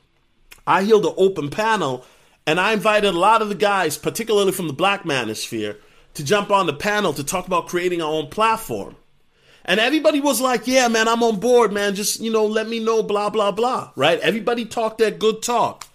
I 0.67 0.83
healed 0.85 1.07
an 1.07 1.15
open 1.17 1.51
panel 1.51 2.05
and 2.47 2.59
I 2.59 2.73
invited 2.73 3.15
a 3.15 3.19
lot 3.19 3.43
of 3.43 3.49
the 3.49 3.55
guys, 3.55 3.97
particularly 3.97 4.53
from 4.53 4.67
the 4.67 4.73
black 4.73 5.05
manosphere, 5.05 5.77
to 6.15 6.25
jump 6.25 6.51
on 6.51 6.67
the 6.67 6.73
panel 6.73 7.13
to 7.13 7.25
talk 7.25 7.47
about 7.47 7.69
creating 7.69 8.03
our 8.03 8.13
own 8.13 8.29
platform. 8.29 8.97
And 9.65 9.79
everybody 9.79 10.21
was 10.21 10.41
like, 10.41 10.67
yeah, 10.67 10.89
man, 10.89 11.07
I'm 11.07 11.23
on 11.23 11.39
board, 11.39 11.73
man. 11.73 11.95
Just, 11.95 12.21
you 12.21 12.33
know, 12.33 12.47
let 12.47 12.69
me 12.69 12.81
know, 12.81 13.03
blah, 13.03 13.31
blah, 13.31 13.53
blah. 13.53 13.93
Right? 13.95 14.19
Everybody 14.19 14.65
talked 14.65 14.99
that 14.99 15.21
good 15.21 15.41
talk. 15.41 15.87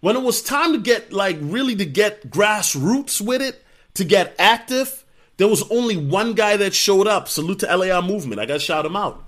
When 0.00 0.14
it 0.14 0.22
was 0.22 0.40
time 0.40 0.72
to 0.72 0.78
get, 0.78 1.12
like, 1.12 1.36
really 1.40 1.74
to 1.74 1.84
get 1.84 2.30
grassroots 2.30 3.20
with 3.20 3.42
it, 3.42 3.64
to 3.94 4.04
get 4.04 4.36
active, 4.38 5.04
there 5.38 5.48
was 5.48 5.68
only 5.70 5.96
one 5.96 6.34
guy 6.34 6.56
that 6.58 6.74
showed 6.74 7.06
up. 7.06 7.28
Salute 7.28 7.60
to 7.60 7.76
LAR 7.76 8.02
Movement. 8.02 8.40
I 8.40 8.46
got 8.46 8.54
to 8.54 8.60
shout 8.60 8.84
him 8.84 8.96
out. 8.96 9.24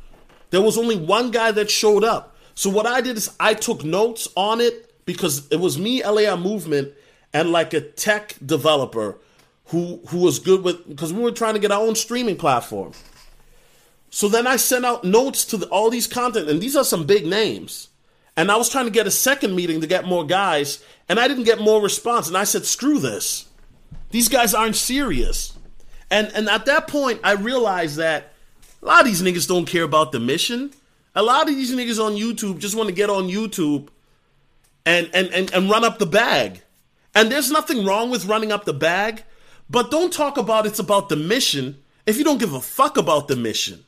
There 0.50 0.60
was 0.60 0.76
only 0.76 0.96
one 0.96 1.30
guy 1.30 1.52
that 1.52 1.70
showed 1.70 2.04
up. 2.04 2.36
So 2.54 2.68
what 2.68 2.86
I 2.86 3.00
did 3.00 3.16
is 3.16 3.34
I 3.40 3.54
took 3.54 3.84
notes 3.84 4.28
on 4.36 4.60
it 4.60 4.92
because 5.06 5.48
it 5.48 5.60
was 5.60 5.78
me, 5.78 6.04
LAR 6.04 6.36
Movement, 6.36 6.92
and 7.32 7.52
like 7.52 7.72
a 7.72 7.80
tech 7.80 8.34
developer 8.44 9.18
who 9.66 10.00
who 10.08 10.18
was 10.18 10.40
good 10.40 10.64
with 10.64 10.88
because 10.88 11.12
we 11.12 11.22
were 11.22 11.30
trying 11.30 11.54
to 11.54 11.60
get 11.60 11.70
our 11.70 11.80
own 11.80 11.94
streaming 11.94 12.36
platform. 12.36 12.92
So 14.10 14.28
then 14.28 14.48
I 14.48 14.56
sent 14.56 14.84
out 14.84 15.04
notes 15.04 15.44
to 15.46 15.56
the, 15.56 15.66
all 15.68 15.88
these 15.90 16.08
content, 16.08 16.50
and 16.50 16.60
these 16.60 16.74
are 16.74 16.84
some 16.84 17.06
big 17.06 17.24
names. 17.24 17.88
And 18.36 18.50
I 18.50 18.56
was 18.56 18.68
trying 18.68 18.86
to 18.86 18.90
get 18.90 19.06
a 19.06 19.10
second 19.12 19.54
meeting 19.54 19.80
to 19.80 19.86
get 19.86 20.04
more 20.04 20.24
guys, 20.24 20.82
and 21.08 21.20
I 21.20 21.28
didn't 21.28 21.44
get 21.44 21.60
more 21.60 21.80
response. 21.80 22.26
And 22.26 22.36
I 22.36 22.44
said, 22.44 22.64
screw 22.64 22.98
this. 22.98 23.48
These 24.10 24.28
guys 24.28 24.54
aren't 24.54 24.76
serious. 24.76 25.56
And 26.10 26.30
and 26.34 26.48
at 26.48 26.66
that 26.66 26.88
point, 26.88 27.20
I 27.22 27.32
realized 27.32 27.96
that 27.96 28.32
a 28.82 28.86
lot 28.86 29.00
of 29.00 29.06
these 29.06 29.22
niggas 29.22 29.46
don't 29.46 29.66
care 29.66 29.84
about 29.84 30.12
the 30.12 30.20
mission. 30.20 30.72
A 31.14 31.22
lot 31.22 31.48
of 31.48 31.54
these 31.54 31.74
niggas 31.74 32.04
on 32.04 32.12
YouTube 32.12 32.58
just 32.58 32.74
want 32.74 32.88
to 32.88 32.94
get 32.94 33.10
on 33.10 33.28
YouTube 33.28 33.88
and, 34.86 35.10
and, 35.12 35.28
and, 35.28 35.52
and 35.52 35.70
run 35.70 35.84
up 35.84 35.98
the 35.98 36.06
bag. 36.06 36.62
And 37.14 37.30
there's 37.30 37.50
nothing 37.50 37.84
wrong 37.84 38.10
with 38.10 38.26
running 38.26 38.52
up 38.52 38.64
the 38.64 38.72
bag, 38.72 39.24
but 39.68 39.90
don't 39.90 40.12
talk 40.12 40.38
about 40.38 40.66
it's 40.66 40.78
about 40.78 41.08
the 41.08 41.16
mission 41.16 41.82
if 42.06 42.16
you 42.16 42.24
don't 42.24 42.38
give 42.38 42.54
a 42.54 42.60
fuck 42.60 42.96
about 42.96 43.28
the 43.28 43.36
mission. 43.36 43.84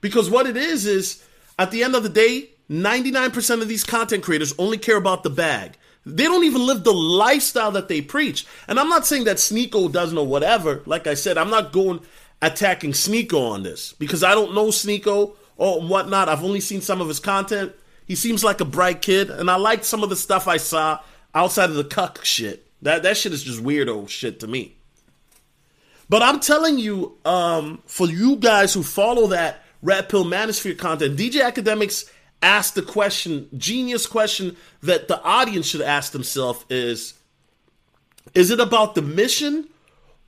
Because 0.00 0.28
what 0.28 0.46
it 0.46 0.56
is 0.56 0.84
is, 0.84 1.24
at 1.58 1.70
the 1.70 1.82
end 1.82 1.94
of 1.94 2.02
the 2.02 2.08
day, 2.08 2.50
99% 2.68 3.62
of 3.62 3.68
these 3.68 3.84
content 3.84 4.22
creators 4.22 4.54
only 4.58 4.76
care 4.76 4.96
about 4.96 5.22
the 5.22 5.30
bag. 5.30 5.76
They 6.06 6.24
don't 6.24 6.44
even 6.44 6.66
live 6.66 6.84
the 6.84 6.92
lifestyle 6.92 7.72
that 7.72 7.88
they 7.88 8.00
preach. 8.02 8.46
And 8.68 8.78
I'm 8.78 8.88
not 8.88 9.06
saying 9.06 9.24
that 9.24 9.38
Sneako 9.38 9.90
doesn't 9.90 10.18
or 10.18 10.26
whatever. 10.26 10.82
Like 10.84 11.06
I 11.06 11.14
said, 11.14 11.38
I'm 11.38 11.50
not 11.50 11.72
going 11.72 12.00
attacking 12.42 12.92
Sneako 12.92 13.50
on 13.52 13.62
this 13.62 13.94
because 13.94 14.22
I 14.22 14.34
don't 14.34 14.54
know 14.54 14.66
Sneako 14.66 15.34
or 15.56 15.80
whatnot. 15.80 16.28
I've 16.28 16.44
only 16.44 16.60
seen 16.60 16.80
some 16.80 17.00
of 17.00 17.08
his 17.08 17.20
content. 17.20 17.72
He 18.06 18.14
seems 18.14 18.44
like 18.44 18.60
a 18.60 18.66
bright 18.66 19.00
kid, 19.00 19.30
and 19.30 19.50
I 19.50 19.56
liked 19.56 19.84
some 19.84 20.02
of 20.02 20.10
the 20.10 20.16
stuff 20.16 20.46
I 20.46 20.58
saw 20.58 21.00
outside 21.34 21.70
of 21.70 21.76
the 21.76 21.84
cuck 21.84 22.22
shit. 22.24 22.66
That 22.82 23.02
that 23.04 23.16
shit 23.16 23.32
is 23.32 23.42
just 23.42 23.62
weirdo 23.62 24.08
shit 24.10 24.40
to 24.40 24.46
me. 24.46 24.76
But 26.08 26.20
I'm 26.20 26.38
telling 26.38 26.78
you, 26.78 27.16
um, 27.24 27.82
for 27.86 28.06
you 28.06 28.36
guys 28.36 28.74
who 28.74 28.82
follow 28.82 29.28
that 29.28 29.64
Red 29.80 30.10
Pill 30.10 30.26
Manosphere 30.26 30.76
content, 30.76 31.16
DJ 31.18 31.50
Akademiks 31.50 32.10
asked 32.44 32.74
the 32.74 32.82
question, 32.82 33.48
genius 33.56 34.06
question 34.06 34.56
that 34.82 35.08
the 35.08 35.20
audience 35.22 35.66
should 35.66 35.80
ask 35.80 36.12
themselves 36.12 36.64
is 36.68 37.14
is 38.34 38.50
it 38.50 38.60
about 38.60 38.94
the 38.94 39.02
mission 39.02 39.68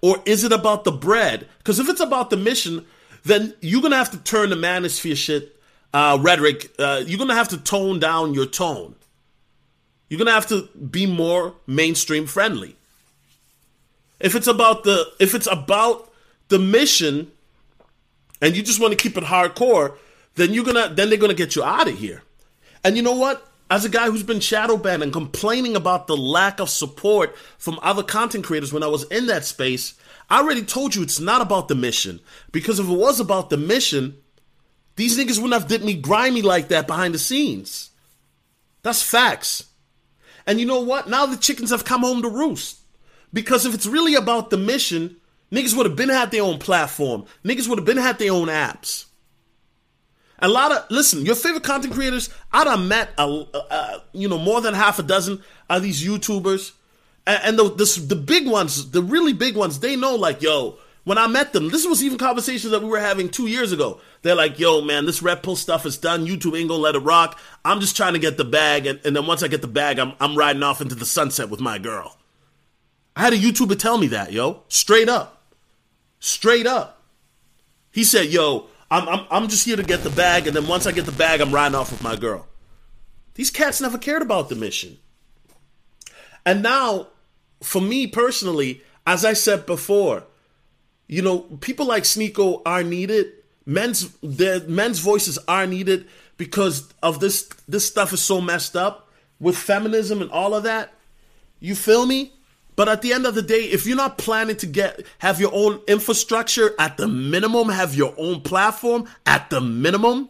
or 0.00 0.22
is 0.24 0.42
it 0.44 0.52
about 0.52 0.85
the 0.85 0.92
bread? 0.92 1.46
Because 1.59 1.79
if 1.79 1.88
it's 1.88 2.00
about 2.00 2.31
the 2.31 2.37
mission, 2.37 2.87
then 3.24 3.55
you're 3.61 3.83
gonna 3.83 3.96
have 3.96 4.11
to 4.12 4.18
turn 4.18 4.50
the 4.50 4.57
manosphere 4.57 5.16
shit 5.16 5.61
uh, 5.92 6.18
rhetoric. 6.20 6.72
Uh, 6.79 7.02
you're 7.07 7.18
gonna 7.18 7.35
have 7.35 7.48
to 7.48 7.59
tone 7.59 7.98
down 7.98 8.35
your 8.35 8.46
tone. 8.46 8.94
You're 10.09 10.18
gonna 10.18 10.33
have 10.33 10.46
to 10.48 10.68
be 10.90 11.07
more 11.07 11.55
mainstream 11.66 12.26
friendly. 12.26 12.76
If 14.20 14.35
it's 14.35 14.46
about 14.46 14.85
the 14.85 15.12
if 15.18 15.35
it's 15.35 15.48
about 15.48 16.12
the 16.48 16.59
mission, 16.59 17.33
and 18.40 18.57
you 18.57 18.62
just 18.62 18.81
want 18.81 18.92
to 18.92 18.96
keep 18.96 19.16
it 19.16 19.24
hardcore, 19.24 19.96
then 20.37 20.55
you're 20.55 20.64
gonna 20.64 20.88
then 20.94 21.09
they're 21.09 21.18
gonna 21.18 21.35
get 21.35 21.57
you 21.57 21.64
out 21.64 21.88
of 21.88 21.99
here. 21.99 22.22
And 22.85 22.96
you 22.96 23.03
know 23.03 23.14
what? 23.16 23.51
As 23.68 23.85
a 23.85 23.88
guy 23.88 24.09
who's 24.09 24.22
been 24.22 24.38
shadow 24.38 24.77
banned 24.77 25.03
and 25.03 25.12
complaining 25.12 25.75
about 25.75 26.07
the 26.07 26.16
lack 26.16 26.61
of 26.61 26.70
support 26.70 27.37
from 27.59 27.81
other 27.83 28.05
content 28.05 28.44
creators 28.44 28.72
when 28.72 28.85
I 28.85 28.87
was 28.87 29.03
in 29.05 29.27
that 29.27 29.44
space, 29.44 29.94
I 30.31 30.38
already 30.38 30.62
told 30.62 30.94
you 30.94 31.03
it's 31.03 31.18
not 31.18 31.42
about 31.42 31.66
the 31.66 31.75
mission. 31.75 32.20
Because 32.53 32.79
if 32.79 32.88
it 32.88 32.96
was 32.96 33.18
about 33.18 33.51
the 33.51 33.57
mission, 33.57 34.18
these 34.94 35.18
niggas 35.18 35.37
wouldn't 35.38 35.61
have 35.61 35.68
did 35.68 35.85
me 35.85 35.94
grimy 35.94 36.42
like 36.42 36.68
that 36.68 36.87
behind 36.87 37.12
the 37.12 37.18
scenes. 37.18 37.90
That's 38.83 39.03
facts. 39.03 39.64
And 40.46 40.61
you 40.61 40.66
know 40.66 40.81
what? 40.81 41.09
Now 41.09 41.27
the 41.27 41.37
chickens 41.37 41.70
have 41.70 41.85
come 41.85 42.03
home 42.03 42.22
to 42.22 42.29
roost. 42.29 42.79
Because 43.33 43.66
if 43.66 43.75
it's 43.75 43.87
really 43.87 44.14
about 44.14 44.51
the 44.51 44.57
mission, 44.57 45.16
niggas 45.51 45.77
would 45.77 45.87
have 45.87 45.96
been 45.96 46.09
had 46.09 46.31
their 46.31 46.44
own 46.44 46.59
platform. 46.59 47.25
Niggas 47.44 47.66
would 47.68 47.79
have 47.79 47.85
been 47.85 47.96
had 47.96 48.20
their 48.20 48.33
own 48.33 48.46
apps. 48.46 49.07
A 50.38 50.49
lot 50.49 50.72
of 50.72 50.85
listen, 50.90 51.25
your 51.25 51.35
favorite 51.35 51.64
content 51.64 51.94
creators. 51.94 52.29
I 52.53 52.64
done 52.64 52.88
met 52.88 53.11
a, 53.16 53.25
a, 53.25 54.03
you 54.12 54.29
know 54.29 54.38
more 54.38 54.61
than 54.61 54.75
half 54.75 54.99
a 54.99 55.03
dozen 55.03 55.42
of 55.70 55.83
these 55.83 56.05
YouTubers, 56.05 56.72
and, 57.27 57.40
and 57.44 57.59
the, 57.59 57.70
the 57.75 58.07
the 58.09 58.16
big 58.16 58.46
ones, 58.46 58.90
the 58.90 59.03
really 59.03 59.33
big 59.33 59.57
ones, 59.57 59.81
they 59.81 59.96
know 59.96 60.14
like 60.14 60.42
yo. 60.42 60.79
When 61.05 61.18
I 61.18 61.29
met 61.29 61.53
them, 61.53 61.68
this 61.68 61.87
was 61.87 62.03
even 62.03 62.18
conversations 62.18 62.72
that 62.72 62.83
we 62.83 62.88
were 62.88 62.99
having 62.99 63.29
two 63.29 63.46
years 63.46 63.70
ago. 63.70 64.01
They're 64.22 64.35
like, 64.35 64.59
yo, 64.59 64.81
man, 64.81 65.07
this 65.07 65.22
Red 65.22 65.40
Pill 65.40 65.55
stuff 65.55 65.87
is 65.87 65.96
done. 65.96 66.27
YouTube 66.27 66.59
ain't 66.59 66.68
gonna 66.68 66.83
let 66.83 66.96
it 66.96 66.99
rock. 66.99 67.38
I'm 67.64 67.79
just 67.79 67.96
trying 67.96 68.14
to 68.14 68.18
get 68.18 68.37
the 68.37 68.44
bag. 68.44 68.87
And, 68.87 68.99
and 69.05 69.14
then 69.14 69.25
once 69.25 69.44
I 69.44 69.46
get 69.46 69.62
the 69.62 69.68
bag, 69.68 70.01
I'm, 70.01 70.14
I'm 70.18 70.35
riding 70.35 70.64
off 70.64 70.81
into 70.81 70.96
the 70.96 71.07
sunset 71.07 71.49
with 71.49 71.61
my 71.61 71.79
girl. 71.79 72.16
I 73.14 73.20
had 73.20 73.33
a 73.33 73.38
YouTuber 73.38 73.79
tell 73.79 73.99
me 73.99 74.09
that, 74.09 74.33
yo. 74.33 74.64
Straight 74.66 75.09
up. 75.09 75.44
Straight 76.18 76.66
up. 76.66 77.01
He 77.92 78.03
said, 78.03 78.27
yo, 78.27 78.66
I'm, 78.90 79.09
I'm, 79.09 79.27
I'm 79.31 79.49
just 79.49 79.64
here 79.64 79.77
to 79.77 79.83
get 79.83 80.03
the 80.03 80.11
bag, 80.11 80.46
and 80.46 80.55
then 80.55 80.66
once 80.66 80.87
I 80.87 80.92
get 80.92 81.07
the 81.07 81.12
bag, 81.12 81.40
I'm 81.40 81.53
riding 81.53 81.75
off 81.75 81.90
with 81.90 82.03
my 82.03 82.16
girl. 82.16 82.46
These 83.35 83.51
cats 83.51 83.81
never 83.81 83.99
cared 83.99 84.22
about 84.22 84.49
the 84.49 84.55
mission. 84.55 84.99
And 86.44 86.62
now, 86.62 87.09
for 87.62 87.83
me 87.83 88.07
personally, 88.07 88.83
as 89.07 89.25
I 89.25 89.33
said 89.33 89.66
before, 89.66 90.25
you 91.07 91.22
know, 91.22 91.40
people 91.61 91.87
like 91.87 92.05
Sneako 92.05 92.62
are 92.64 92.83
needed. 92.83 93.33
Men's 93.64 94.11
their 94.22 94.61
men's 94.61 95.01
voices 95.01 95.38
are 95.49 95.66
needed 95.66 96.07
because 96.37 96.92
of 97.03 97.20
this 97.20 97.49
this 97.68 97.87
stuff 97.87 98.12
is 98.12 98.20
so 98.20 98.40
messed 98.40 98.77
up 98.77 99.11
with 99.40 99.57
feminism 99.57 100.22
and 100.22 100.31
all 100.31 100.55
of 100.55 100.62
that. 100.62 100.92
You 101.59 101.75
feel 101.75 102.07
me? 102.07 102.33
But 102.77 102.89
at 102.89 103.03
the 103.03 103.12
end 103.12 103.27
of 103.27 103.35
the 103.35 103.43
day, 103.43 103.62
if 103.65 103.87
you're 103.87 103.97
not 103.97 104.19
planning 104.19 104.57
to 104.57 104.67
get 104.67 105.05
have 105.19 105.41
your 105.41 105.53
own 105.53 105.81
infrastructure 105.89 106.75
at 106.79 106.99
the 106.99 107.09
minimum, 107.09 107.71
have 107.71 107.95
your 107.95 108.15
own 108.19 108.43
platform 108.43 109.09
at 109.25 109.49
the 109.51 109.61
minimum, 109.61 110.29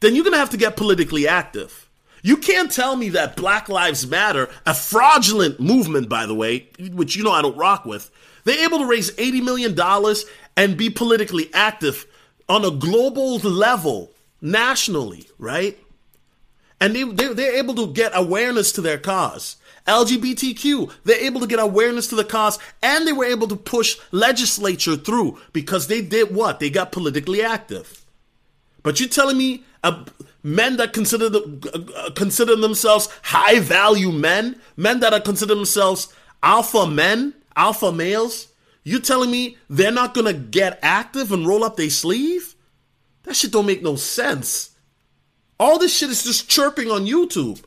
then 0.00 0.14
you're 0.14 0.24
gonna 0.24 0.36
have 0.36 0.50
to 0.50 0.56
get 0.56 0.76
politically 0.76 1.26
active. 1.28 1.88
You 2.22 2.36
can't 2.36 2.70
tell 2.70 2.94
me 2.94 3.08
that 3.10 3.36
Black 3.36 3.68
Lives 3.68 4.06
Matter, 4.06 4.48
a 4.64 4.74
fraudulent 4.74 5.58
movement, 5.58 6.08
by 6.08 6.26
the 6.26 6.34
way, 6.34 6.68
which 6.92 7.16
you 7.16 7.24
know 7.24 7.32
I 7.32 7.42
don't 7.42 7.56
rock 7.56 7.84
with, 7.84 8.10
they're 8.44 8.64
able 8.64 8.78
to 8.78 8.86
raise 8.86 9.10
$80 9.12 9.42
million 9.42 10.16
and 10.56 10.76
be 10.76 10.88
politically 10.90 11.50
active 11.52 12.06
on 12.48 12.64
a 12.64 12.70
global 12.70 13.38
level, 13.38 14.12
nationally, 14.40 15.26
right? 15.38 15.78
And 16.80 16.94
they, 16.94 17.04
they, 17.04 17.32
they're 17.32 17.56
able 17.56 17.74
to 17.76 17.92
get 17.92 18.12
awareness 18.14 18.72
to 18.72 18.80
their 18.80 18.98
cause. 18.98 19.56
LGBTQ, 19.86 20.92
they're 21.04 21.24
able 21.24 21.40
to 21.40 21.46
get 21.46 21.58
awareness 21.58 22.06
to 22.08 22.14
the 22.14 22.24
cause 22.24 22.58
and 22.82 23.06
they 23.06 23.12
were 23.12 23.24
able 23.24 23.48
to 23.48 23.56
push 23.56 23.98
legislature 24.10 24.96
through 24.96 25.38
because 25.52 25.88
they 25.88 26.00
did 26.00 26.34
what? 26.34 26.60
They 26.60 26.70
got 26.70 26.92
politically 26.92 27.42
active. 27.42 28.04
But 28.82 29.00
you're 29.00 29.08
telling 29.08 29.38
me 29.38 29.64
uh, 29.82 30.04
men 30.42 30.76
that 30.76 30.92
consider 30.92 31.28
the, 31.28 31.90
uh, 31.96 32.10
consider 32.12 32.56
themselves 32.56 33.08
high 33.22 33.60
value 33.60 34.12
men, 34.12 34.60
men 34.76 35.00
that 35.00 35.12
are 35.12 35.20
consider 35.20 35.54
themselves 35.54 36.12
alpha 36.42 36.86
men, 36.86 37.34
alpha 37.56 37.92
males, 37.92 38.48
you 38.84 38.98
telling 38.98 39.30
me 39.30 39.56
they're 39.70 39.92
not 39.92 40.14
gonna 40.14 40.32
get 40.32 40.78
active 40.82 41.32
and 41.32 41.46
roll 41.46 41.64
up 41.64 41.76
their 41.76 41.90
sleeve? 41.90 42.54
That 43.24 43.36
shit 43.36 43.52
don't 43.52 43.66
make 43.66 43.82
no 43.82 43.96
sense. 43.96 44.70
All 45.60 45.78
this 45.78 45.96
shit 45.96 46.10
is 46.10 46.24
just 46.24 46.48
chirping 46.48 46.90
on 46.90 47.06
YouTube. 47.06 47.62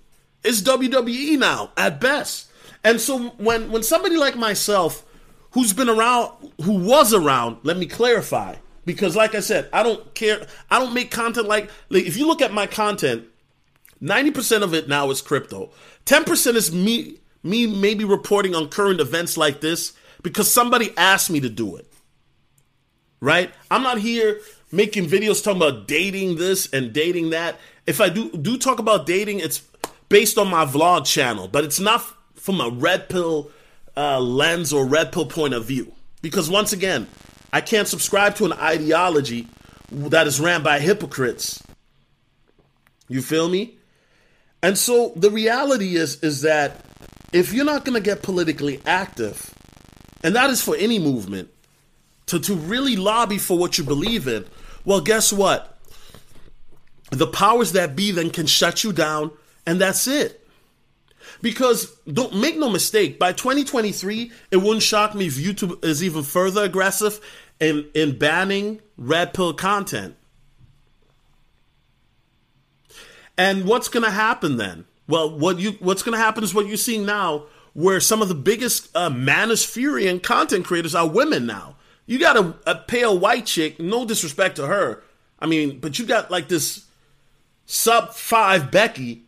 It's 0.45 0.61
WWE 0.61 1.37
now 1.39 1.71
at 1.75 1.99
best. 1.99 2.49
And 2.83 3.01
so 3.01 3.29
when 3.37 3.71
when 3.71 3.83
somebody 3.83 4.15
like 4.15 4.35
myself, 4.35 5.03
who's 5.51 5.73
been 5.73 5.89
around, 5.89 6.31
who 6.63 6.73
was 6.73 7.13
around, 7.13 7.57
let 7.63 7.77
me 7.77 7.87
clarify, 7.87 8.55
because 8.85 9.15
like 9.15 9.33
I 9.33 9.39
said, 9.39 9.67
I 9.73 9.83
don't 9.83 10.13
care. 10.13 10.45
I 10.69 10.79
don't 10.79 10.93
make 10.93 11.09
content 11.11 11.47
like, 11.47 11.69
like 11.89 12.05
if 12.05 12.15
you 12.15 12.27
look 12.27 12.41
at 12.41 12.53
my 12.53 12.67
content, 12.67 13.25
ninety 13.99 14.31
percent 14.31 14.63
of 14.63 14.73
it 14.73 14.87
now 14.87 15.09
is 15.09 15.21
crypto. 15.21 15.71
Ten 16.05 16.23
percent 16.23 16.57
is 16.57 16.71
me 16.71 17.17
me 17.41 17.67
maybe 17.67 18.03
reporting 18.03 18.53
on 18.55 18.69
current 18.69 18.99
events 18.99 19.37
like 19.37 19.61
this 19.61 19.93
because 20.21 20.51
somebody 20.51 20.91
asked 20.97 21.29
me 21.29 21.39
to 21.39 21.49
do 21.49 21.75
it. 21.75 21.91
Right? 23.19 23.51
I'm 23.71 23.81
not 23.81 23.97
here 23.97 24.41
making 24.71 25.05
videos 25.07 25.43
talking 25.43 25.61
about 25.61 25.87
dating 25.87 26.35
this 26.35 26.71
and 26.71 26.93
dating 26.93 27.31
that. 27.31 27.59
If 27.87 28.01
I 28.01 28.09
do 28.09 28.29
do 28.29 28.57
talk 28.57 28.77
about 28.77 29.05
dating, 29.05 29.39
it's 29.39 29.63
based 30.09 30.37
on 30.37 30.49
my 30.49 30.65
vlog 30.65 31.05
channel, 31.05 31.47
but 31.47 31.63
it's 31.63 31.79
not 31.79 32.05
from 32.35 32.61
a 32.61 32.69
red 32.69 33.09
pill 33.09 33.51
uh, 33.97 34.19
lens 34.19 34.71
or 34.73 34.85
red 34.85 35.11
pill 35.11 35.25
point 35.25 35.53
of 35.53 35.65
view. 35.65 35.91
Because 36.21 36.49
once 36.49 36.73
again, 36.73 37.07
I 37.53 37.61
can't 37.61 37.87
subscribe 37.87 38.35
to 38.35 38.45
an 38.45 38.53
ideology 38.53 39.47
that 39.91 40.27
is 40.27 40.39
ran 40.39 40.63
by 40.63 40.79
hypocrites. 40.79 41.61
You 43.07 43.21
feel 43.21 43.47
me? 43.47 43.77
And 44.61 44.77
so 44.77 45.13
the 45.15 45.29
reality 45.29 45.95
is 45.95 46.21
is 46.23 46.41
that 46.41 46.83
if 47.31 47.53
you're 47.53 47.65
not 47.65 47.85
going 47.85 47.93
to 47.93 48.01
get 48.01 48.23
politically 48.23 48.81
active, 48.85 49.53
and 50.23 50.35
that 50.35 50.49
is 50.49 50.61
for 50.63 50.75
any 50.75 50.97
movement, 50.97 51.49
to, 52.27 52.39
to 52.39 52.55
really 52.55 52.95
lobby 52.95 53.37
for 53.37 53.57
what 53.57 53.77
you 53.77 53.83
believe 53.83 54.27
in, 54.27 54.45
well, 54.83 55.01
guess 55.01 55.31
what? 55.31 55.77
The 57.11 57.27
powers 57.27 57.73
that 57.73 57.95
be 57.95 58.11
then 58.11 58.31
can 58.31 58.47
shut 58.47 58.83
you 58.83 58.91
down 58.91 59.31
and 59.65 59.79
that's 59.79 60.07
it. 60.07 60.41
Because 61.41 61.95
don't 62.11 62.35
make 62.35 62.57
no 62.57 62.69
mistake, 62.69 63.19
by 63.19 63.33
2023, 63.33 64.31
it 64.51 64.57
wouldn't 64.57 64.83
shock 64.83 65.15
me 65.15 65.27
if 65.27 65.35
YouTube 65.35 65.83
is 65.83 66.03
even 66.03 66.23
further 66.23 66.63
aggressive 66.63 67.19
in, 67.59 67.89
in 67.93 68.17
banning 68.17 68.81
red 68.97 69.33
pill 69.33 69.53
content. 69.53 70.15
And 73.37 73.65
what's 73.65 73.89
going 73.89 74.03
to 74.03 74.11
happen 74.11 74.57
then? 74.57 74.85
Well, 75.07 75.37
what 75.37 75.59
you 75.59 75.71
what's 75.79 76.03
going 76.03 76.17
to 76.17 76.23
happen 76.23 76.43
is 76.43 76.53
what 76.53 76.67
you're 76.67 76.77
seeing 76.77 77.05
now, 77.05 77.45
where 77.73 77.99
some 77.99 78.21
of 78.21 78.27
the 78.27 78.35
biggest 78.35 78.89
uh, 78.95 79.09
Manospherean 79.09 80.23
content 80.23 80.65
creators 80.65 80.95
are 80.95 81.07
women 81.07 81.45
now. 81.45 81.75
You 82.07 82.17
got 82.17 82.37
a, 82.37 82.55
a 82.65 82.75
pale 82.75 83.17
white 83.17 83.45
chick, 83.45 83.79
no 83.79 84.05
disrespect 84.05 84.55
to 84.55 84.67
her. 84.67 85.03
I 85.39 85.47
mean, 85.47 85.79
but 85.79 85.99
you 85.99 86.05
got 86.05 86.31
like 86.31 86.47
this 86.47 86.85
sub 87.65 88.13
five 88.13 88.71
Becky 88.71 89.24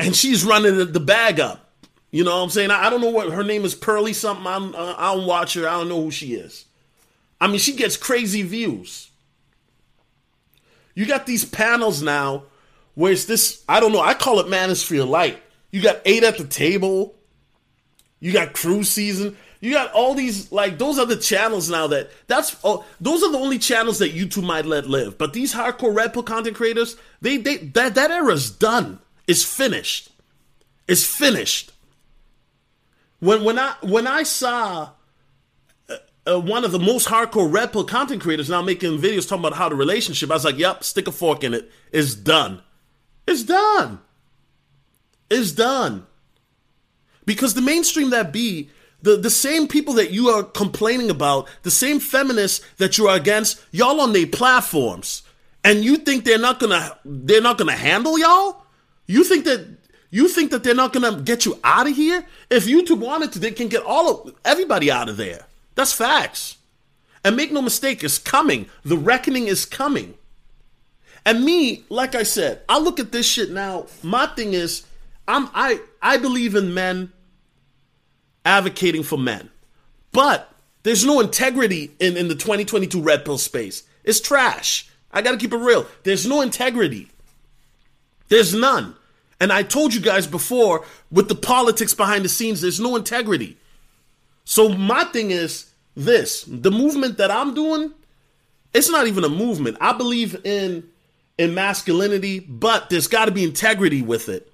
and 0.00 0.16
she's 0.16 0.44
running 0.44 0.92
the 0.92 1.00
bag 1.00 1.40
up. 1.40 1.66
You 2.10 2.24
know 2.24 2.36
what 2.36 2.42
I'm 2.42 2.50
saying? 2.50 2.70
I, 2.70 2.90
don't 2.90 3.00
know 3.00 3.10
what 3.10 3.30
her 3.30 3.44
name 3.44 3.64
is, 3.64 3.74
Pearly 3.74 4.12
something. 4.12 4.46
I'm, 4.46 4.74
uh, 4.74 4.94
I 4.96 5.14
don't 5.14 5.26
watch 5.26 5.54
her. 5.54 5.68
I 5.68 5.72
don't 5.72 5.88
know 5.88 6.02
who 6.02 6.10
she 6.10 6.34
is. 6.34 6.64
I 7.40 7.46
mean, 7.46 7.58
she 7.58 7.74
gets 7.74 7.96
crazy 7.96 8.42
views. 8.42 9.10
You 10.94 11.06
got 11.06 11.26
these 11.26 11.44
panels 11.44 12.02
now 12.02 12.44
where 12.94 13.12
it's 13.12 13.26
this, 13.26 13.62
I 13.68 13.78
don't 13.78 13.92
know, 13.92 14.00
I 14.00 14.14
call 14.14 14.40
it 14.40 14.46
Manosphere 14.46 15.08
Light. 15.08 15.40
You 15.70 15.80
got 15.80 16.00
eight 16.04 16.24
at 16.24 16.36
the 16.36 16.44
table, 16.44 17.14
you 18.18 18.32
got 18.32 18.54
cruise 18.54 18.90
season, 18.90 19.36
you 19.60 19.72
got 19.72 19.92
all 19.92 20.14
these 20.14 20.50
like 20.50 20.78
those 20.78 20.98
are 20.98 21.06
the 21.06 21.16
channels 21.16 21.70
now 21.70 21.86
that 21.88 22.10
that's 22.26 22.56
oh, 22.64 22.84
those 23.00 23.22
are 23.22 23.30
the 23.30 23.38
only 23.38 23.58
channels 23.58 23.98
that 23.98 24.14
YouTube 24.14 24.42
might 24.42 24.64
let 24.64 24.86
live. 24.86 25.16
But 25.18 25.32
these 25.32 25.54
hardcore 25.54 25.94
Red 25.94 26.12
Pill 26.12 26.22
content 26.22 26.56
creators, 26.56 26.96
they 27.20 27.36
they 27.36 27.58
that 27.58 27.94
that 27.94 28.10
era's 28.10 28.50
done. 28.50 28.98
It's 29.30 29.44
finished. 29.44 30.10
It's 30.88 31.06
finished. 31.06 31.70
When 33.20 33.44
when 33.44 33.60
I 33.60 33.76
when 33.80 34.08
I 34.08 34.24
saw 34.24 34.90
uh, 35.88 35.96
uh, 36.26 36.40
one 36.40 36.64
of 36.64 36.72
the 36.72 36.80
most 36.80 37.06
hardcore 37.06 37.48
Red 37.48 37.70
Pill 37.72 37.84
content 37.84 38.22
creators 38.22 38.50
now 38.50 38.60
making 38.60 38.98
videos 38.98 39.28
talking 39.28 39.44
about 39.44 39.56
how 39.56 39.68
the 39.68 39.76
relationship, 39.76 40.32
I 40.32 40.34
was 40.34 40.44
like, 40.44 40.58
"Yep, 40.58 40.82
stick 40.82 41.06
a 41.06 41.12
fork 41.12 41.44
in 41.44 41.54
it. 41.54 41.70
It's 41.92 42.16
done. 42.16 42.62
It's 43.24 43.44
done. 43.44 44.00
It's 45.30 45.52
done." 45.52 46.08
Because 47.24 47.54
the 47.54 47.62
mainstream 47.62 48.10
that 48.10 48.32
be 48.32 48.68
the, 49.00 49.16
the 49.16 49.30
same 49.30 49.68
people 49.68 49.94
that 49.94 50.10
you 50.10 50.30
are 50.30 50.42
complaining 50.42 51.08
about, 51.08 51.48
the 51.62 51.70
same 51.70 52.00
feminists 52.00 52.66
that 52.78 52.98
you 52.98 53.06
are 53.06 53.14
against, 53.14 53.64
y'all 53.70 54.00
on 54.00 54.12
their 54.12 54.26
platforms. 54.26 55.22
And 55.62 55.84
you 55.84 55.98
think 55.98 56.24
they're 56.24 56.36
not 56.36 56.58
gonna 56.58 56.98
they're 57.04 57.40
not 57.40 57.58
gonna 57.58 57.76
handle 57.76 58.18
y'all? 58.18 58.66
You 59.10 59.24
think 59.24 59.44
that 59.46 59.66
you 60.10 60.28
think 60.28 60.52
that 60.52 60.62
they're 60.62 60.72
not 60.72 60.92
gonna 60.92 61.20
get 61.20 61.44
you 61.44 61.58
out 61.64 61.88
of 61.88 61.96
here? 61.96 62.24
If 62.48 62.66
YouTube 62.66 63.00
wanted 63.00 63.32
to, 63.32 63.40
they 63.40 63.50
can 63.50 63.66
get 63.66 63.82
all 63.82 64.08
of 64.08 64.34
everybody 64.44 64.88
out 64.88 65.08
of 65.08 65.16
there. 65.16 65.46
That's 65.74 65.92
facts. 65.92 66.58
And 67.24 67.36
make 67.36 67.50
no 67.50 67.60
mistake, 67.60 68.04
it's 68.04 68.18
coming. 68.18 68.68
The 68.84 68.96
reckoning 68.96 69.48
is 69.48 69.66
coming. 69.66 70.14
And 71.26 71.44
me, 71.44 71.84
like 71.88 72.14
I 72.14 72.22
said, 72.22 72.62
I 72.68 72.78
look 72.78 73.00
at 73.00 73.10
this 73.10 73.26
shit 73.26 73.50
now. 73.50 73.86
My 74.04 74.26
thing 74.26 74.52
is, 74.54 74.86
I'm 75.26 75.48
I 75.54 75.80
I 76.00 76.16
believe 76.16 76.54
in 76.54 76.72
men 76.72 77.12
advocating 78.44 79.02
for 79.02 79.18
men. 79.18 79.50
But 80.12 80.52
there's 80.84 81.04
no 81.04 81.18
integrity 81.18 81.90
in, 81.98 82.16
in 82.16 82.28
the 82.28 82.36
2022 82.36 83.02
red 83.02 83.24
pill 83.24 83.38
space. 83.38 83.82
It's 84.04 84.20
trash. 84.20 84.88
I 85.10 85.20
got 85.20 85.32
to 85.32 85.36
keep 85.36 85.52
it 85.52 85.56
real. 85.56 85.86
There's 86.04 86.26
no 86.26 86.40
integrity. 86.42 87.10
There's 88.28 88.54
none. 88.54 88.94
And 89.40 89.52
I 89.52 89.62
told 89.62 89.94
you 89.94 90.00
guys 90.00 90.26
before 90.26 90.84
with 91.10 91.28
the 91.28 91.34
politics 91.34 91.94
behind 91.94 92.24
the 92.24 92.28
scenes, 92.28 92.60
there's 92.60 92.78
no 92.78 92.94
integrity. 92.94 93.56
So 94.44 94.68
my 94.68 95.04
thing 95.04 95.30
is 95.30 95.70
this 95.96 96.44
the 96.44 96.70
movement 96.70 97.16
that 97.18 97.30
I'm 97.30 97.54
doing, 97.54 97.92
it's 98.74 98.90
not 98.90 99.06
even 99.06 99.24
a 99.24 99.28
movement. 99.28 99.78
I 99.80 99.92
believe 99.92 100.44
in 100.44 100.88
in 101.38 101.54
masculinity, 101.54 102.40
but 102.40 102.90
there's 102.90 103.08
got 103.08 103.24
to 103.24 103.30
be 103.30 103.44
integrity 103.44 104.02
with 104.02 104.28
it. 104.28 104.52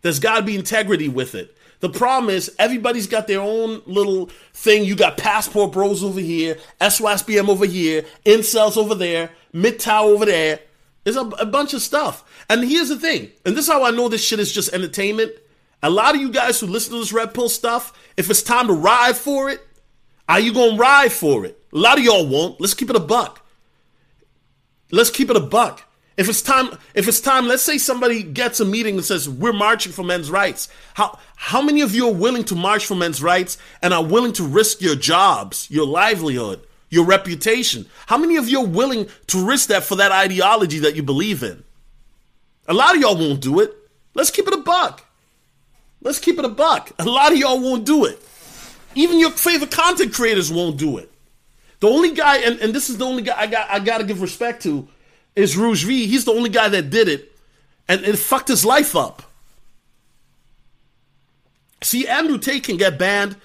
There's 0.00 0.18
got 0.18 0.36
to 0.38 0.42
be 0.42 0.56
integrity 0.56 1.08
with 1.08 1.34
it. 1.34 1.54
The 1.80 1.88
problem 1.88 2.30
is 2.30 2.54
everybody's 2.58 3.06
got 3.06 3.26
their 3.26 3.40
own 3.40 3.82
little 3.86 4.30
thing. 4.52 4.84
You 4.84 4.96
got 4.96 5.16
passport 5.16 5.72
bros 5.72 6.02
over 6.02 6.20
here, 6.20 6.56
SYSBM 6.80 7.48
over 7.48 7.66
here, 7.66 8.04
incels 8.24 8.76
over 8.76 8.94
there, 8.94 9.30
MGTOW 9.54 10.02
over 10.04 10.24
there. 10.24 10.60
There's 11.04 11.16
a, 11.16 11.26
a 11.26 11.46
bunch 11.46 11.74
of 11.74 11.82
stuff. 11.82 12.24
And 12.48 12.64
here's 12.64 12.88
the 12.88 12.98
thing, 12.98 13.30
and 13.44 13.54
this 13.54 13.66
is 13.66 13.72
how 13.72 13.84
I 13.84 13.90
know 13.90 14.08
this 14.08 14.24
shit 14.24 14.40
is 14.40 14.52
just 14.52 14.72
entertainment. 14.72 15.32
A 15.82 15.90
lot 15.90 16.14
of 16.14 16.20
you 16.20 16.30
guys 16.30 16.58
who 16.58 16.66
listen 16.66 16.92
to 16.94 16.98
this 16.98 17.12
red 17.12 17.34
pill 17.34 17.48
stuff, 17.48 17.92
if 18.16 18.30
it's 18.30 18.42
time 18.42 18.66
to 18.68 18.72
ride 18.72 19.16
for 19.16 19.50
it, 19.50 19.60
are 20.28 20.40
you 20.40 20.52
gonna 20.52 20.76
ride 20.76 21.12
for 21.12 21.44
it? 21.44 21.62
A 21.72 21.78
lot 21.78 21.98
of 21.98 22.04
y'all 22.04 22.26
won't. 22.26 22.60
Let's 22.60 22.74
keep 22.74 22.90
it 22.90 22.96
a 22.96 23.00
buck. 23.00 23.44
Let's 24.90 25.10
keep 25.10 25.30
it 25.30 25.36
a 25.36 25.40
buck. 25.40 25.84
If 26.16 26.28
it's 26.28 26.42
time, 26.42 26.76
if 26.94 27.06
it's 27.06 27.20
time, 27.20 27.46
let's 27.46 27.62
say 27.62 27.78
somebody 27.78 28.24
gets 28.24 28.58
a 28.58 28.64
meeting 28.64 28.96
and 28.96 29.04
says 29.04 29.28
we're 29.28 29.52
marching 29.52 29.92
for 29.92 30.02
men's 30.02 30.30
rights. 30.30 30.68
How 30.94 31.18
how 31.36 31.62
many 31.62 31.80
of 31.82 31.94
you 31.94 32.08
are 32.08 32.14
willing 32.14 32.44
to 32.44 32.56
march 32.56 32.86
for 32.86 32.96
men's 32.96 33.22
rights 33.22 33.56
and 33.82 33.94
are 33.94 34.04
willing 34.04 34.32
to 34.34 34.42
risk 34.42 34.80
your 34.80 34.96
jobs, 34.96 35.70
your 35.70 35.86
livelihood, 35.86 36.66
your 36.88 37.04
reputation? 37.04 37.86
How 38.06 38.18
many 38.18 38.36
of 38.36 38.48
you 38.48 38.62
are 38.62 38.66
willing 38.66 39.08
to 39.28 39.46
risk 39.46 39.68
that 39.68 39.84
for 39.84 39.96
that 39.96 40.10
ideology 40.10 40.80
that 40.80 40.96
you 40.96 41.04
believe 41.04 41.44
in? 41.44 41.62
A 42.68 42.74
lot 42.74 42.94
of 42.94 43.00
y'all 43.00 43.16
won't 43.16 43.40
do 43.40 43.60
it. 43.60 43.74
Let's 44.14 44.30
keep 44.30 44.46
it 44.46 44.54
a 44.54 44.58
buck. 44.58 45.04
Let's 46.02 46.18
keep 46.18 46.38
it 46.38 46.44
a 46.44 46.48
buck. 46.48 46.92
A 46.98 47.04
lot 47.04 47.32
of 47.32 47.38
y'all 47.38 47.60
won't 47.60 47.84
do 47.84 48.04
it. 48.04 48.22
Even 48.94 49.18
your 49.18 49.30
favorite 49.30 49.70
content 49.70 50.12
creators 50.12 50.52
won't 50.52 50.76
do 50.76 50.98
it. 50.98 51.10
The 51.80 51.88
only 51.88 52.12
guy, 52.12 52.38
and, 52.38 52.58
and 52.60 52.74
this 52.74 52.90
is 52.90 52.98
the 52.98 53.04
only 53.04 53.22
guy 53.22 53.34
I 53.38 53.46
got 53.46 53.70
I 53.70 53.78
gotta 53.78 54.04
give 54.04 54.20
respect 54.20 54.62
to 54.64 54.88
is 55.36 55.56
Roosh 55.56 55.84
V. 55.84 56.06
He's 56.06 56.24
the 56.24 56.32
only 56.32 56.50
guy 56.50 56.68
that 56.68 56.90
did 56.90 57.08
it, 57.08 57.32
and 57.86 58.04
it 58.04 58.16
fucked 58.16 58.48
his 58.48 58.64
life 58.64 58.96
up. 58.96 59.22
See, 61.82 62.08
Andrew 62.08 62.38
Tate 62.38 62.64
can 62.64 62.76
get 62.76 62.98
banned, 62.98 63.36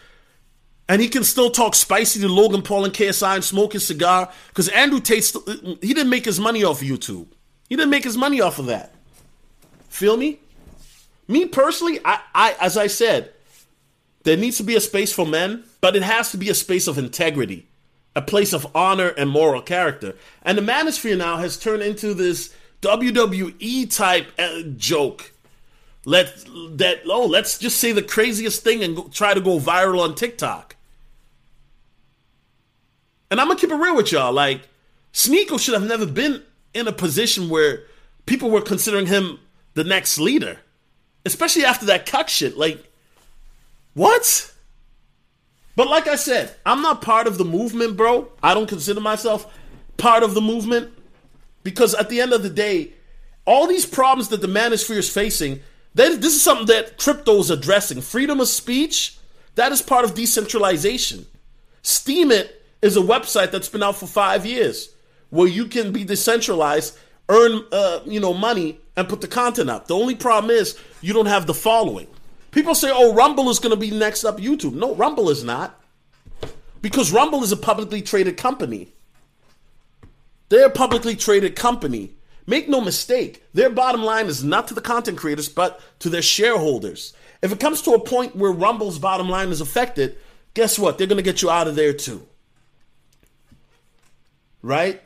and 0.89 1.01
he 1.01 1.07
can 1.07 1.23
still 1.23 1.51
talk 1.51 1.75
spicy 1.75 2.19
to 2.21 2.27
Logan 2.27 2.63
Paul 2.63 2.85
and 2.85 2.93
KSI 2.93 3.35
and 3.35 3.43
smoke 3.43 3.73
his 3.73 3.85
cigar 3.85 4.31
because 4.47 4.69
Andrew 4.69 4.99
Tate 4.99 5.23
st- 5.23 5.83
he 5.83 5.93
didn't 5.93 6.09
make 6.09 6.25
his 6.25 6.39
money 6.39 6.63
off 6.63 6.81
of 6.81 6.87
YouTube. 6.87 7.27
He 7.69 7.75
didn't 7.75 7.91
make 7.91 8.03
his 8.03 8.17
money 8.17 8.41
off 8.41 8.57
of 8.57 8.65
that. 8.65 8.95
Feel 9.93 10.17
me? 10.17 10.39
Me 11.27 11.45
personally, 11.45 11.99
I, 12.03 12.19
I 12.33 12.55
as 12.59 12.77
I 12.77 12.87
said, 12.87 13.31
there 14.23 14.35
needs 14.35 14.57
to 14.57 14.63
be 14.63 14.75
a 14.75 14.81
space 14.81 15.13
for 15.13 15.23
men, 15.23 15.65
but 15.81 15.95
it 15.95 16.01
has 16.01 16.31
to 16.31 16.37
be 16.37 16.49
a 16.49 16.55
space 16.55 16.87
of 16.87 16.97
integrity 16.97 17.67
a 18.15 18.21
place 18.21 18.53
of 18.53 18.67
honor 18.75 19.09
and 19.09 19.29
moral 19.29 19.61
character. 19.61 20.15
And 20.41 20.57
the 20.57 20.61
manosphere 20.63 21.17
now 21.17 21.37
has 21.37 21.57
turned 21.57 21.83
into 21.83 22.13
this 22.15 22.53
WWE 22.81 23.95
type 23.95 24.31
uh, 24.39 24.61
joke. 24.77 25.31
Let 26.05 26.27
that 26.77 27.01
oh, 27.05 27.27
let's 27.27 27.59
just 27.59 27.79
say 27.79 27.91
the 27.91 28.01
craziest 28.01 28.63
thing 28.63 28.83
and 28.83 28.95
go, 28.95 29.09
try 29.09 29.35
to 29.35 29.41
go 29.41 29.59
viral 29.59 30.01
on 30.01 30.15
TikTok. 30.15 30.75
And 33.29 33.39
I'm 33.39 33.47
gonna 33.47 33.59
keep 33.59 33.71
it 33.71 33.75
real 33.75 33.95
with 33.95 34.11
y'all. 34.11 34.33
Like, 34.33 34.67
Sneako 35.13 35.59
should 35.59 35.75
have 35.75 35.87
never 35.87 36.07
been 36.07 36.41
in 36.73 36.87
a 36.87 36.91
position 36.91 37.49
where 37.49 37.83
people 38.25 38.49
were 38.49 38.61
considering 38.61 39.05
him 39.05 39.39
the 39.73 39.83
next 39.83 40.17
leader, 40.19 40.59
especially 41.25 41.65
after 41.65 41.85
that 41.87 42.05
cuck 42.05 42.29
shit. 42.29 42.57
Like, 42.57 42.91
what? 43.93 44.53
But 45.75 45.87
like 45.87 46.07
I 46.07 46.15
said, 46.15 46.55
I'm 46.65 46.81
not 46.81 47.01
part 47.01 47.27
of 47.27 47.37
the 47.37 47.45
movement, 47.45 47.97
bro. 47.97 48.29
I 48.41 48.53
don't 48.53 48.67
consider 48.67 49.01
myself 49.01 49.51
part 49.97 50.23
of 50.23 50.33
the 50.33 50.41
movement 50.41 50.91
because 51.63 51.93
at 51.95 52.09
the 52.09 52.21
end 52.21 52.33
of 52.33 52.43
the 52.43 52.49
day, 52.49 52.93
all 53.45 53.67
these 53.67 53.85
problems 53.85 54.29
that 54.29 54.41
the 54.41 54.47
manosphere 54.47 54.97
is 54.97 55.09
facing, 55.09 55.61
this 55.93 56.17
is 56.19 56.41
something 56.41 56.67
that 56.67 56.97
crypto 56.97 57.37
is 57.39 57.49
addressing. 57.49 58.01
Freedom 58.01 58.39
of 58.39 58.47
speech, 58.47 59.17
that 59.55 59.71
is 59.71 59.81
part 59.81 60.05
of 60.05 60.13
decentralization. 60.13 61.25
Steemit 61.83 62.49
is 62.81 62.97
a 62.97 63.01
website 63.01 63.51
that's 63.51 63.69
been 63.69 63.83
out 63.83 63.95
for 63.95 64.07
five 64.07 64.45
years 64.45 64.93
where 65.29 65.47
you 65.47 65.65
can 65.65 65.91
be 65.91 66.03
decentralized, 66.03 66.97
earn 67.29 67.63
uh, 67.71 67.99
you 68.05 68.19
know 68.19 68.33
money, 68.33 68.79
and 68.95 69.09
put 69.09 69.21
the 69.21 69.27
content 69.27 69.69
up. 69.69 69.87
The 69.87 69.95
only 69.95 70.15
problem 70.15 70.51
is 70.51 70.77
you 71.01 71.13
don't 71.13 71.25
have 71.25 71.47
the 71.47 71.53
following. 71.53 72.07
People 72.51 72.75
say, 72.75 72.91
oh, 72.93 73.13
Rumble 73.13 73.49
is 73.49 73.59
going 73.59 73.73
to 73.73 73.79
be 73.79 73.91
next 73.91 74.23
up 74.23 74.37
YouTube. 74.37 74.73
No, 74.73 74.93
Rumble 74.93 75.29
is 75.29 75.43
not. 75.43 75.79
Because 76.81 77.11
Rumble 77.11 77.43
is 77.43 77.51
a 77.51 77.57
publicly 77.57 78.01
traded 78.01 78.37
company. 78.37 78.93
They're 80.49 80.67
a 80.67 80.71
publicly 80.71 81.15
traded 81.15 81.55
company. 81.55 82.13
Make 82.45 82.67
no 82.67 82.81
mistake, 82.81 83.43
their 83.53 83.69
bottom 83.69 84.03
line 84.03 84.27
is 84.27 84.43
not 84.43 84.67
to 84.67 84.73
the 84.73 84.81
content 84.81 85.17
creators, 85.17 85.47
but 85.47 85.81
to 85.99 86.09
their 86.09 86.21
shareholders. 86.21 87.13
If 87.41 87.51
it 87.53 87.59
comes 87.59 87.81
to 87.83 87.91
a 87.91 87.99
point 87.99 88.35
where 88.35 88.51
Rumble's 88.51 88.99
bottom 88.99 89.29
line 89.29 89.49
is 89.49 89.61
affected, 89.61 90.17
guess 90.53 90.77
what? 90.77 90.97
They're 90.97 91.07
going 91.07 91.17
to 91.17 91.23
get 91.23 91.41
you 91.41 91.49
out 91.49 91.67
of 91.67 91.75
there 91.75 91.93
too. 91.93 92.27
Right? 94.61 95.01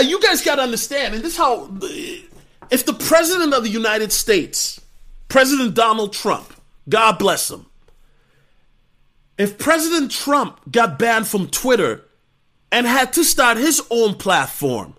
You 0.00 0.20
guys 0.20 0.42
got 0.42 0.56
to 0.56 0.62
understand, 0.62 1.14
and 1.14 1.22
this 1.22 1.32
is 1.32 1.38
how. 1.38 1.70
If 2.70 2.84
the 2.84 2.92
president 2.92 3.54
of 3.54 3.62
the 3.62 3.70
United 3.70 4.12
States 4.12 4.80
President 5.28 5.74
Donald 5.74 6.12
Trump, 6.12 6.54
God 6.88 7.18
bless 7.18 7.50
him. 7.50 7.66
If 9.36 9.58
President 9.58 10.10
Trump 10.10 10.60
got 10.70 10.98
banned 10.98 11.28
from 11.28 11.48
Twitter 11.48 12.04
and 12.72 12.86
had 12.86 13.12
to 13.12 13.24
start 13.24 13.56
his 13.56 13.80
own 13.90 14.14
platform, 14.14 14.94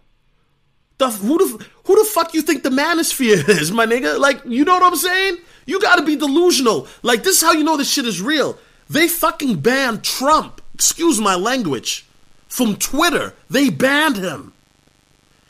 the, 0.98 1.10
who, 1.10 1.38
the, 1.38 1.66
who 1.86 1.96
the 1.96 2.10
fuck 2.10 2.34
you 2.34 2.42
think 2.42 2.64
the 2.64 2.70
manosphere 2.70 3.48
is, 3.50 3.72
my 3.72 3.86
nigga? 3.86 4.20
Like, 4.20 4.42
you 4.46 4.64
know 4.64 4.74
what 4.74 4.84
I'm 4.84 4.96
saying? 4.96 5.38
You 5.66 5.80
gotta 5.82 6.04
be 6.04 6.16
delusional. 6.16 6.88
Like, 7.04 7.24
this 7.24 7.38
is 7.38 7.42
how 7.42 7.54
you 7.54 7.64
know 7.64 7.78
this 7.78 7.92
shit 7.92 8.06
is 8.06 8.22
real. 8.22 8.58
They 8.90 9.08
fucking 9.08 9.60
banned 9.60 10.04
Trump, 10.04 10.62
excuse 10.74 11.20
my 11.20 11.36
language, 11.36 12.06
from 12.48 12.76
Twitter. 12.76 13.34
They 13.50 13.70
banned 13.70 14.18
him. 14.18 14.54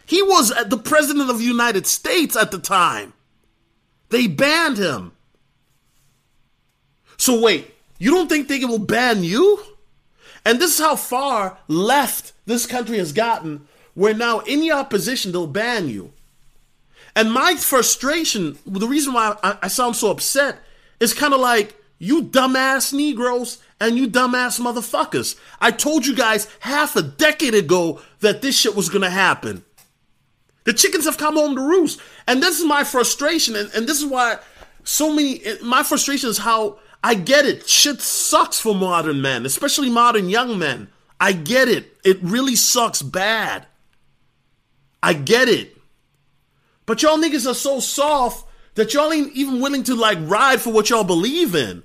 He 0.10 0.24
was 0.24 0.52
the 0.66 0.78
president 0.80 1.30
of 1.30 1.38
the 1.38 1.44
United 1.44 1.86
States 1.86 2.36
at 2.36 2.50
the 2.50 2.58
time. 2.58 3.14
They 4.10 4.26
banned 4.26 4.80
him. 4.80 5.12
So 7.16 7.40
wait, 7.40 7.76
you 8.00 8.10
don't 8.10 8.28
think 8.28 8.48
they 8.48 8.66
will 8.66 8.80
ban 8.80 9.24
you? 9.24 9.62
And 10.44 10.60
this 10.60 10.80
is 10.80 10.84
how 10.84 10.96
far 10.96 11.60
left 11.68 12.34
this 12.48 12.66
country 12.66 12.98
has 12.98 13.14
gotten, 13.14 13.68
where 13.94 14.16
now 14.16 14.40
in 14.40 14.64
your 14.64 14.78
opposition 14.78 15.32
they'll 15.32 15.46
ban 15.46 15.90
you. 15.90 16.12
And 17.16 17.32
my 17.32 17.54
frustration, 17.54 18.58
the 18.66 18.88
reason 18.88 19.14
why 19.14 19.38
I 19.44 19.68
sound 19.68 19.96
so 19.96 20.10
upset, 20.10 20.58
is 21.00 21.14
kind 21.14 21.36
of 21.36 21.40
like 21.40 21.76
you 22.00 22.24
dumbass 22.24 22.94
Negroes 22.94 23.60
and 23.80 23.96
you 23.96 24.08
dumbass 24.08 24.60
motherfuckers. 24.60 25.40
I 25.62 25.70
told 25.70 26.08
you 26.08 26.16
guys 26.16 26.48
half 26.62 26.96
a 26.96 27.04
decade 27.04 27.54
ago 27.54 28.02
that 28.22 28.42
this 28.42 28.58
shit 28.58 28.76
was 28.76 28.90
gonna 28.90 29.12
happen. 29.12 29.64
The 30.64 30.74
chickens 30.74 31.06
have 31.06 31.18
come 31.18 31.36
home 31.36 31.56
to 31.56 31.62
roost. 31.62 32.00
And 32.28 32.44
this 32.44 32.60
is 32.60 32.66
my 32.66 32.84
frustration. 32.84 33.56
And, 33.56 33.72
and 33.74 33.88
this 33.88 34.00
is 34.02 34.06
why 34.06 34.40
so 34.84 35.14
many, 35.14 35.44
eh, 35.44 35.58
my 35.64 35.84
frustration 35.84 36.30
is 36.30 36.38
how 36.38 36.80
I 37.04 37.16
get 37.16 37.46
it. 37.46 37.68
Shit 37.68 38.02
sucks 38.02 38.60
for 38.60 38.76
modern 38.76 39.22
men, 39.22 39.46
especially 39.46 39.90
modern 39.90 40.30
young 40.30 40.60
men. 40.60 40.90
I 41.20 41.32
get 41.34 41.68
it. 41.68 41.98
It 42.04 42.20
really 42.22 42.56
sucks 42.56 43.02
bad. 43.02 43.66
I 45.02 45.14
get 45.14 45.48
it. 45.48 45.78
But 46.86 47.02
y'all 47.02 47.18
niggas 47.18 47.50
are 47.50 47.56
so 47.56 47.80
soft 47.80 48.48
that 48.76 48.94
y'all 48.94 49.14
ain't 49.14 49.34
even 49.34 49.62
willing 49.62 49.84
to 49.84 49.96
like 49.96 50.18
ride 50.22 50.62
for 50.62 50.72
what 50.74 50.90
y'all 50.90 51.04
believe 51.04 51.56
in. 51.56 51.84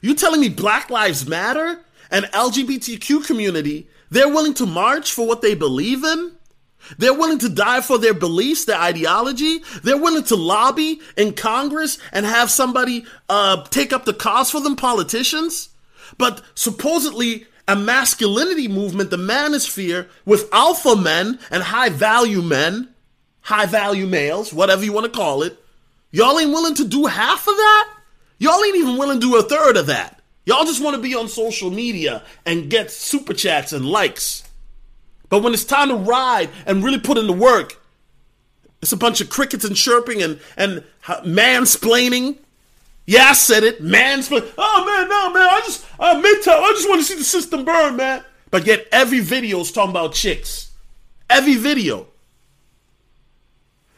You 0.00 0.14
telling 0.14 0.40
me 0.40 0.48
Black 0.48 0.90
Lives 0.90 1.26
Matter 1.26 1.80
and 2.10 2.26
LGBTQ 2.26 3.26
community, 3.26 3.88
they're 4.10 4.28
willing 4.28 4.54
to 4.54 4.66
march 4.66 5.12
for 5.12 5.26
what 5.26 5.42
they 5.42 5.54
believe 5.54 6.04
in? 6.04 6.32
They're 6.96 7.14
willing 7.14 7.38
to 7.40 7.48
die 7.48 7.80
for 7.80 7.98
their 7.98 8.14
beliefs, 8.14 8.64
their 8.64 8.80
ideology. 8.80 9.60
They're 9.82 10.00
willing 10.00 10.24
to 10.24 10.36
lobby 10.36 11.00
in 11.16 11.34
Congress 11.34 11.98
and 12.12 12.24
have 12.24 12.50
somebody 12.50 13.04
uh, 13.28 13.64
take 13.64 13.92
up 13.92 14.04
the 14.04 14.14
cause 14.14 14.50
for 14.50 14.60
them, 14.60 14.76
politicians. 14.76 15.70
But 16.16 16.42
supposedly, 16.54 17.46
a 17.66 17.76
masculinity 17.76 18.68
movement, 18.68 19.10
the 19.10 19.18
manosphere, 19.18 20.08
with 20.24 20.48
alpha 20.52 20.96
men 20.96 21.38
and 21.50 21.62
high 21.62 21.90
value 21.90 22.40
men, 22.40 22.88
high 23.40 23.66
value 23.66 24.06
males, 24.06 24.52
whatever 24.52 24.84
you 24.84 24.92
want 24.92 25.04
to 25.04 25.18
call 25.18 25.42
it, 25.42 25.58
y'all 26.10 26.38
ain't 26.38 26.50
willing 26.50 26.74
to 26.76 26.86
do 26.86 27.06
half 27.06 27.46
of 27.46 27.56
that? 27.56 27.94
Y'all 28.38 28.64
ain't 28.64 28.76
even 28.76 28.96
willing 28.96 29.20
to 29.20 29.26
do 29.26 29.36
a 29.36 29.42
third 29.42 29.76
of 29.76 29.86
that. 29.86 30.20
Y'all 30.46 30.64
just 30.64 30.82
want 30.82 30.96
to 30.96 31.02
be 31.02 31.14
on 31.14 31.28
social 31.28 31.70
media 31.70 32.22
and 32.46 32.70
get 32.70 32.90
super 32.90 33.34
chats 33.34 33.74
and 33.74 33.84
likes. 33.84 34.47
But 35.28 35.42
when 35.42 35.52
it's 35.52 35.64
time 35.64 35.88
to 35.88 35.94
ride 35.94 36.50
and 36.66 36.82
really 36.82 36.98
put 36.98 37.18
in 37.18 37.26
the 37.26 37.32
work, 37.32 37.80
it's 38.80 38.92
a 38.92 38.96
bunch 38.96 39.20
of 39.20 39.28
crickets 39.28 39.64
and 39.64 39.76
chirping 39.76 40.22
and, 40.22 40.40
and 40.56 40.84
mansplaining. 41.06 42.38
Yeah, 43.06 43.24
I 43.24 43.32
said 43.32 43.64
it. 43.64 43.82
Mansplaining. 43.82 44.52
Oh, 44.56 44.84
man, 44.84 45.08
no, 45.08 45.32
man. 45.32 45.48
I 45.50 45.60
just, 45.64 45.86
uh, 45.98 46.14
MGTOW, 46.14 46.62
I 46.62 46.72
just 46.72 46.88
want 46.88 47.00
to 47.00 47.04
see 47.04 47.16
the 47.16 47.24
system 47.24 47.64
burn, 47.64 47.96
man. 47.96 48.24
But 48.50 48.66
yet 48.66 48.86
every 48.92 49.20
video 49.20 49.60
is 49.60 49.72
talking 49.72 49.90
about 49.90 50.14
chicks. 50.14 50.70
Every 51.28 51.56
video. 51.56 52.06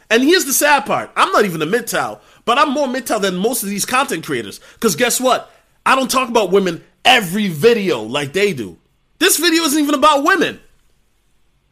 And 0.09 0.25
here's 0.25 0.45
the 0.45 0.53
sad 0.53 0.87
part. 0.87 1.11
I'm 1.15 1.31
not 1.31 1.45
even 1.45 1.63
a 1.63 1.67
MGTOW, 1.67 2.19
but 2.45 2.59
I'm 2.59 2.73
more 2.73 2.89
MGTOW 2.89 3.21
than 3.21 3.37
most 3.37 3.63
of 3.63 3.69
these 3.69 3.85
content 3.85 4.25
creators. 4.25 4.61
Because 4.75 4.97
guess 4.97 5.21
what? 5.21 5.53
I 5.87 5.95
don't 5.95 6.11
talk 6.11 6.29
about 6.29 6.51
women 6.51 6.83
every 7.05 7.49
video 7.49 8.03
like 8.03 8.33
they 8.33 8.53
do. 8.53 8.77
This 9.19 9.37
video 9.37 9.63
isn't 9.65 9.81
even 9.81 9.95
about 9.95 10.25
women. 10.25 10.61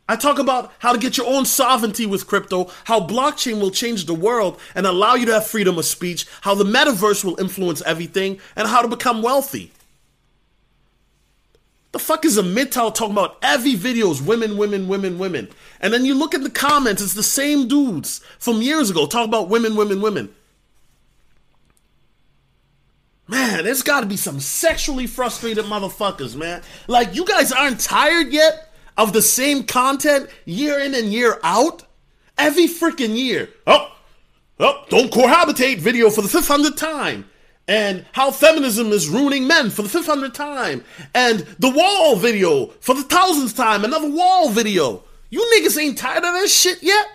I 0.09 0.17
talk 0.17 0.39
about 0.39 0.73
how 0.79 0.93
to 0.93 0.99
get 0.99 1.19
your 1.19 1.27
own 1.27 1.45
sovereignty 1.45 2.07
with 2.07 2.27
crypto, 2.27 2.71
how 2.85 3.01
blockchain 3.01 3.61
will 3.61 3.71
change 3.71 4.07
the 4.07 4.15
world 4.15 4.59
and 4.75 4.87
allow 4.87 5.15
you 5.15 5.27
to 5.27 5.35
have 5.35 5.47
freedom 5.47 5.79
of 5.79 5.85
speech, 5.85 6.27
how 6.41 6.55
the 6.55 6.65
metaverse 6.65 7.25
will 7.25 7.39
influence 7.39 7.83
everything, 7.83 8.41
and 8.57 8.69
how 8.69 8.81
to 8.81 8.89
become 8.89 9.23
wealthy. 9.23 9.71
The 11.93 11.99
fuck 11.99 12.25
is 12.25 12.39
a 12.39 12.43
MGTOW 12.43 12.95
talking 12.95 13.13
about 13.13 13.39
every 13.43 13.75
video 13.75 14.11
is 14.11 14.23
women, 14.23 14.57
women, 14.57 14.89
women, 14.89 15.19
women. 15.19 15.49
And 15.81 15.93
then 15.93 16.05
you 16.05 16.15
look 16.15 16.35
at 16.35 16.43
the 16.43 16.51
comments, 16.51 17.03
it's 17.03 17.15
the 17.15 17.23
same 17.23 17.69
dudes 17.69 18.21
from 18.39 18.63
years 18.63 18.91
ago 18.91 19.07
talking 19.07 19.29
about 19.29 19.49
women, 19.49 19.75
women, 19.75 20.01
women. 20.01 20.35
Man, 23.27 23.65
there's 23.65 23.83
gotta 23.83 24.07
be 24.07 24.17
some 24.17 24.41
sexually 24.41 25.07
frustrated 25.07 25.67
motherfuckers, 25.67 26.35
man. 26.35 26.63
Like, 26.87 27.15
you 27.15 27.27
guys 27.27 27.53
aren't 27.53 27.81
tired 27.81 28.33
yet? 28.33 28.68
Of 28.99 29.15
the 29.15 29.23
same 29.23 29.65
content 29.65 30.29
year 30.45 30.79
in 30.79 30.95
and 30.95 31.11
year 31.13 31.39
out? 31.43 31.85
Every 32.37 32.67
freaking 32.67 33.17
year. 33.17 33.49
Oh, 33.67 33.97
oh, 34.61 34.85
don't 34.91 35.11
cohabitate 35.11 35.79
video 35.79 36.11
for 36.11 36.21
the 36.21 36.29
500th 36.29 36.77
time. 36.77 37.25
And 37.67 38.07
how 38.13 38.31
feminism 38.31 38.89
is 38.93 39.09
ruining 39.09 39.47
men 39.47 39.71
for 39.71 39.83
the 39.83 39.89
500th 39.89 40.35
time. 40.35 40.85
And 41.15 41.41
the 41.59 41.71
wall 41.71 42.17
video 42.17 42.67
for 42.81 42.95
the 42.95 43.03
thousandth 43.03 43.57
time. 43.57 43.85
Another 43.85 44.11
wall 44.11 44.51
video. 44.51 45.03
You 45.31 45.41
niggas 45.55 45.79
ain't 45.81 45.99
tired 45.99 46.25
of 46.25 46.35
this 46.35 46.55
shit 46.55 46.83
yet? 46.83 47.07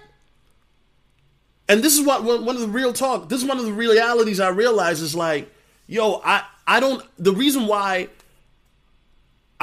And 1.68 1.82
this 1.82 1.98
is 1.98 2.06
what 2.06 2.24
one 2.24 2.56
of 2.56 2.62
the 2.62 2.68
real 2.68 2.94
talk. 2.94 3.30
This 3.30 3.42
is 3.42 3.48
one 3.48 3.58
of 3.58 3.66
the 3.66 3.74
realities 3.74 4.40
I 4.40 4.50
realize 4.50 5.02
is 5.02 5.16
like, 5.16 5.52
yo, 5.88 6.22
I 6.24 6.44
I 6.68 6.80
don't. 6.80 7.04
The 7.18 7.34
reason 7.34 7.68
why 7.68 8.10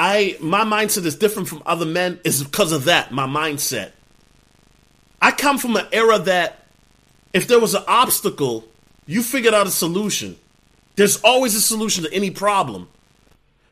I 0.03 0.39
my 0.41 0.65
mindset 0.65 1.05
is 1.05 1.15
different 1.15 1.47
from 1.47 1.63
other 1.67 1.85
men 1.85 2.21
is 2.25 2.43
because 2.43 2.73
of 2.73 2.85
that, 2.85 3.13
my 3.13 3.27
mindset. 3.27 3.91
I 5.21 5.31
come 5.31 5.59
from 5.59 5.77
an 5.77 5.87
era 5.93 6.19
that 6.21 6.65
if 7.35 7.47
there 7.47 7.61
was 7.61 7.75
an 7.75 7.83
obstacle, 7.87 8.65
you 9.05 9.23
figured 9.23 9.53
out 9.53 9.67
a 9.67 9.71
solution. 9.71 10.39
There's 10.97 11.21
always 11.21 11.55
a 11.55 11.61
solution 11.61 12.05
to 12.05 12.15
any 12.15 12.31
problem. 12.31 12.89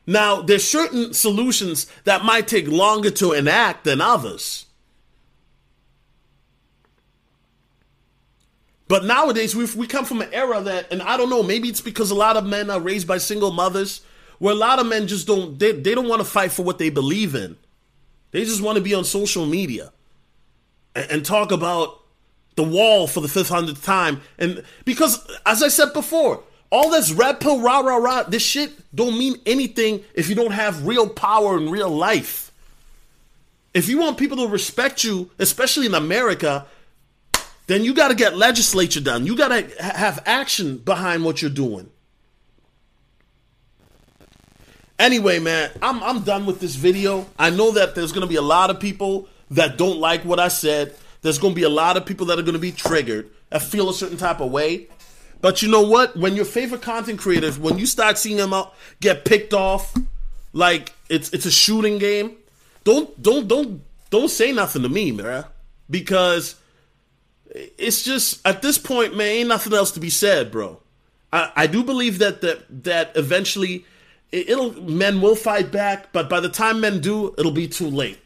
Now, 0.05 0.41
there's 0.41 0.63
certain 0.63 1.15
solutions 1.15 1.87
that 2.03 2.23
might 2.23 2.47
take 2.47 2.67
longer 2.67 3.09
to 3.09 3.33
enact 3.33 3.85
than 3.85 3.99
others. 3.99 4.67
But 8.87 9.03
nowadays, 9.03 9.55
we 9.55 9.65
we 9.75 9.87
come 9.87 10.05
from 10.05 10.21
an 10.21 10.31
era 10.31 10.61
that, 10.61 10.93
and 10.93 11.01
I 11.01 11.17
don't 11.17 11.31
know, 11.31 11.41
maybe 11.41 11.69
it's 11.69 11.81
because 11.81 12.11
a 12.11 12.15
lot 12.15 12.37
of 12.37 12.45
men 12.45 12.69
are 12.69 12.79
raised 12.79 13.07
by 13.07 13.17
single 13.17 13.51
mothers 13.51 14.01
where 14.39 14.53
a 14.53 14.57
lot 14.57 14.79
of 14.79 14.87
men 14.87 15.07
just 15.07 15.27
don't 15.27 15.59
they, 15.59 15.73
they 15.73 15.93
don't 15.93 16.07
want 16.07 16.21
to 16.21 16.27
fight 16.27 16.51
for 16.51 16.63
what 16.63 16.77
they 16.79 16.89
believe 16.89 17.35
in. 17.35 17.57
They 18.31 18.43
just 18.45 18.61
want 18.61 18.77
to 18.77 18.83
be 18.83 18.93
on 18.93 19.03
social 19.03 19.45
media 19.45 19.91
and, 20.95 21.11
and 21.11 21.25
talk 21.25 21.51
about 21.51 22.01
the 22.55 22.63
wall 22.63 23.07
for 23.07 23.21
the 23.21 23.27
fifth 23.27 23.49
hundredth 23.49 23.83
time. 23.83 24.21
And 24.37 24.63
because 24.85 25.25
as 25.45 25.61
I 25.63 25.67
said 25.67 25.93
before, 25.93 26.43
all 26.71 26.89
this 26.91 27.11
red 27.11 27.39
pill 27.39 27.61
rah 27.61 27.79
rah 27.79 27.97
rah, 27.97 28.23
this 28.23 28.43
shit 28.43 28.71
don't 28.93 29.17
mean 29.17 29.35
anything 29.45 30.03
if 30.13 30.29
you 30.29 30.35
don't 30.35 30.51
have 30.51 30.85
real 30.85 31.07
power 31.09 31.57
in 31.57 31.69
real 31.69 31.89
life. 31.89 32.51
If 33.73 33.87
you 33.87 33.99
want 33.99 34.17
people 34.17 34.37
to 34.37 34.47
respect 34.47 35.03
you, 35.03 35.29
especially 35.37 35.85
in 35.85 35.95
America, 35.95 36.65
then 37.67 37.83
you 37.83 37.93
got 37.93 38.07
to 38.07 38.15
get 38.15 38.35
legislature 38.35 38.99
done. 38.99 39.25
You 39.27 39.35
got 39.35 39.49
to 39.49 39.83
have 39.83 40.23
action 40.25 40.77
behind 40.77 41.23
what 41.23 41.41
you're 41.41 41.51
doing. 41.51 41.89
Anyway, 44.99 45.39
man, 45.39 45.71
I'm 45.81 46.03
I'm 46.03 46.21
done 46.23 46.45
with 46.45 46.59
this 46.59 46.75
video. 46.75 47.25
I 47.39 47.49
know 47.49 47.71
that 47.71 47.95
there's 47.95 48.11
gonna 48.11 48.27
be 48.27 48.35
a 48.35 48.41
lot 48.41 48.69
of 48.69 48.81
people 48.81 49.29
that 49.51 49.77
don't 49.77 49.97
like 49.97 50.25
what 50.25 50.41
I 50.41 50.49
said. 50.49 50.93
There's 51.21 51.37
gonna 51.37 51.55
be 51.55 51.63
a 51.63 51.69
lot 51.69 51.95
of 51.95 52.05
people 52.05 52.25
that 52.27 52.37
are 52.37 52.43
gonna 52.43 52.59
be 52.59 52.73
triggered, 52.73 53.29
that 53.49 53.61
feel 53.61 53.89
a 53.89 53.93
certain 53.93 54.17
type 54.17 54.41
of 54.41 54.51
way. 54.51 54.89
But 55.39 55.61
you 55.61 55.69
know 55.69 55.83
what? 55.83 56.17
When 56.17 56.35
your 56.35 56.43
favorite 56.43 56.81
content 56.81 57.17
creators, 57.19 57.57
when 57.57 57.79
you 57.79 57.85
start 57.85 58.17
seeing 58.17 58.35
them 58.35 58.53
out 58.53 58.75
get 58.99 59.23
picked 59.23 59.53
off, 59.53 59.95
like 60.51 60.93
it's 61.07 61.29
it's 61.31 61.45
a 61.45 61.51
shooting 61.51 61.97
game, 61.97 62.35
don't 62.83 63.21
don't 63.21 63.47
don't 63.47 63.81
don't 64.09 64.29
say 64.29 64.51
nothing 64.51 64.81
to 64.81 64.89
me, 64.89 65.13
man, 65.13 65.45
because 65.89 66.55
it's 67.53 68.03
just 68.03 68.45
at 68.45 68.61
this 68.61 68.77
point, 68.77 69.15
man, 69.15 69.27
ain't 69.27 69.49
nothing 69.49 69.73
else 69.73 69.91
to 69.91 70.01
be 70.01 70.09
said, 70.09 70.51
bro. 70.51 70.81
I, 71.31 71.51
I 71.55 71.67
do 71.67 71.85
believe 71.85 72.19
that 72.19 72.41
that 72.41 72.83
that 72.83 73.15
eventually 73.15 73.85
it'll 74.31 74.73
men 74.81 75.21
will 75.21 75.35
fight 75.35 75.71
back, 75.71 76.11
but 76.11 76.29
by 76.29 76.39
the 76.39 76.49
time 76.49 76.81
men 76.81 76.99
do, 76.99 77.33
it'll 77.37 77.51
be 77.51 77.67
too 77.67 77.89
late. 77.89 78.19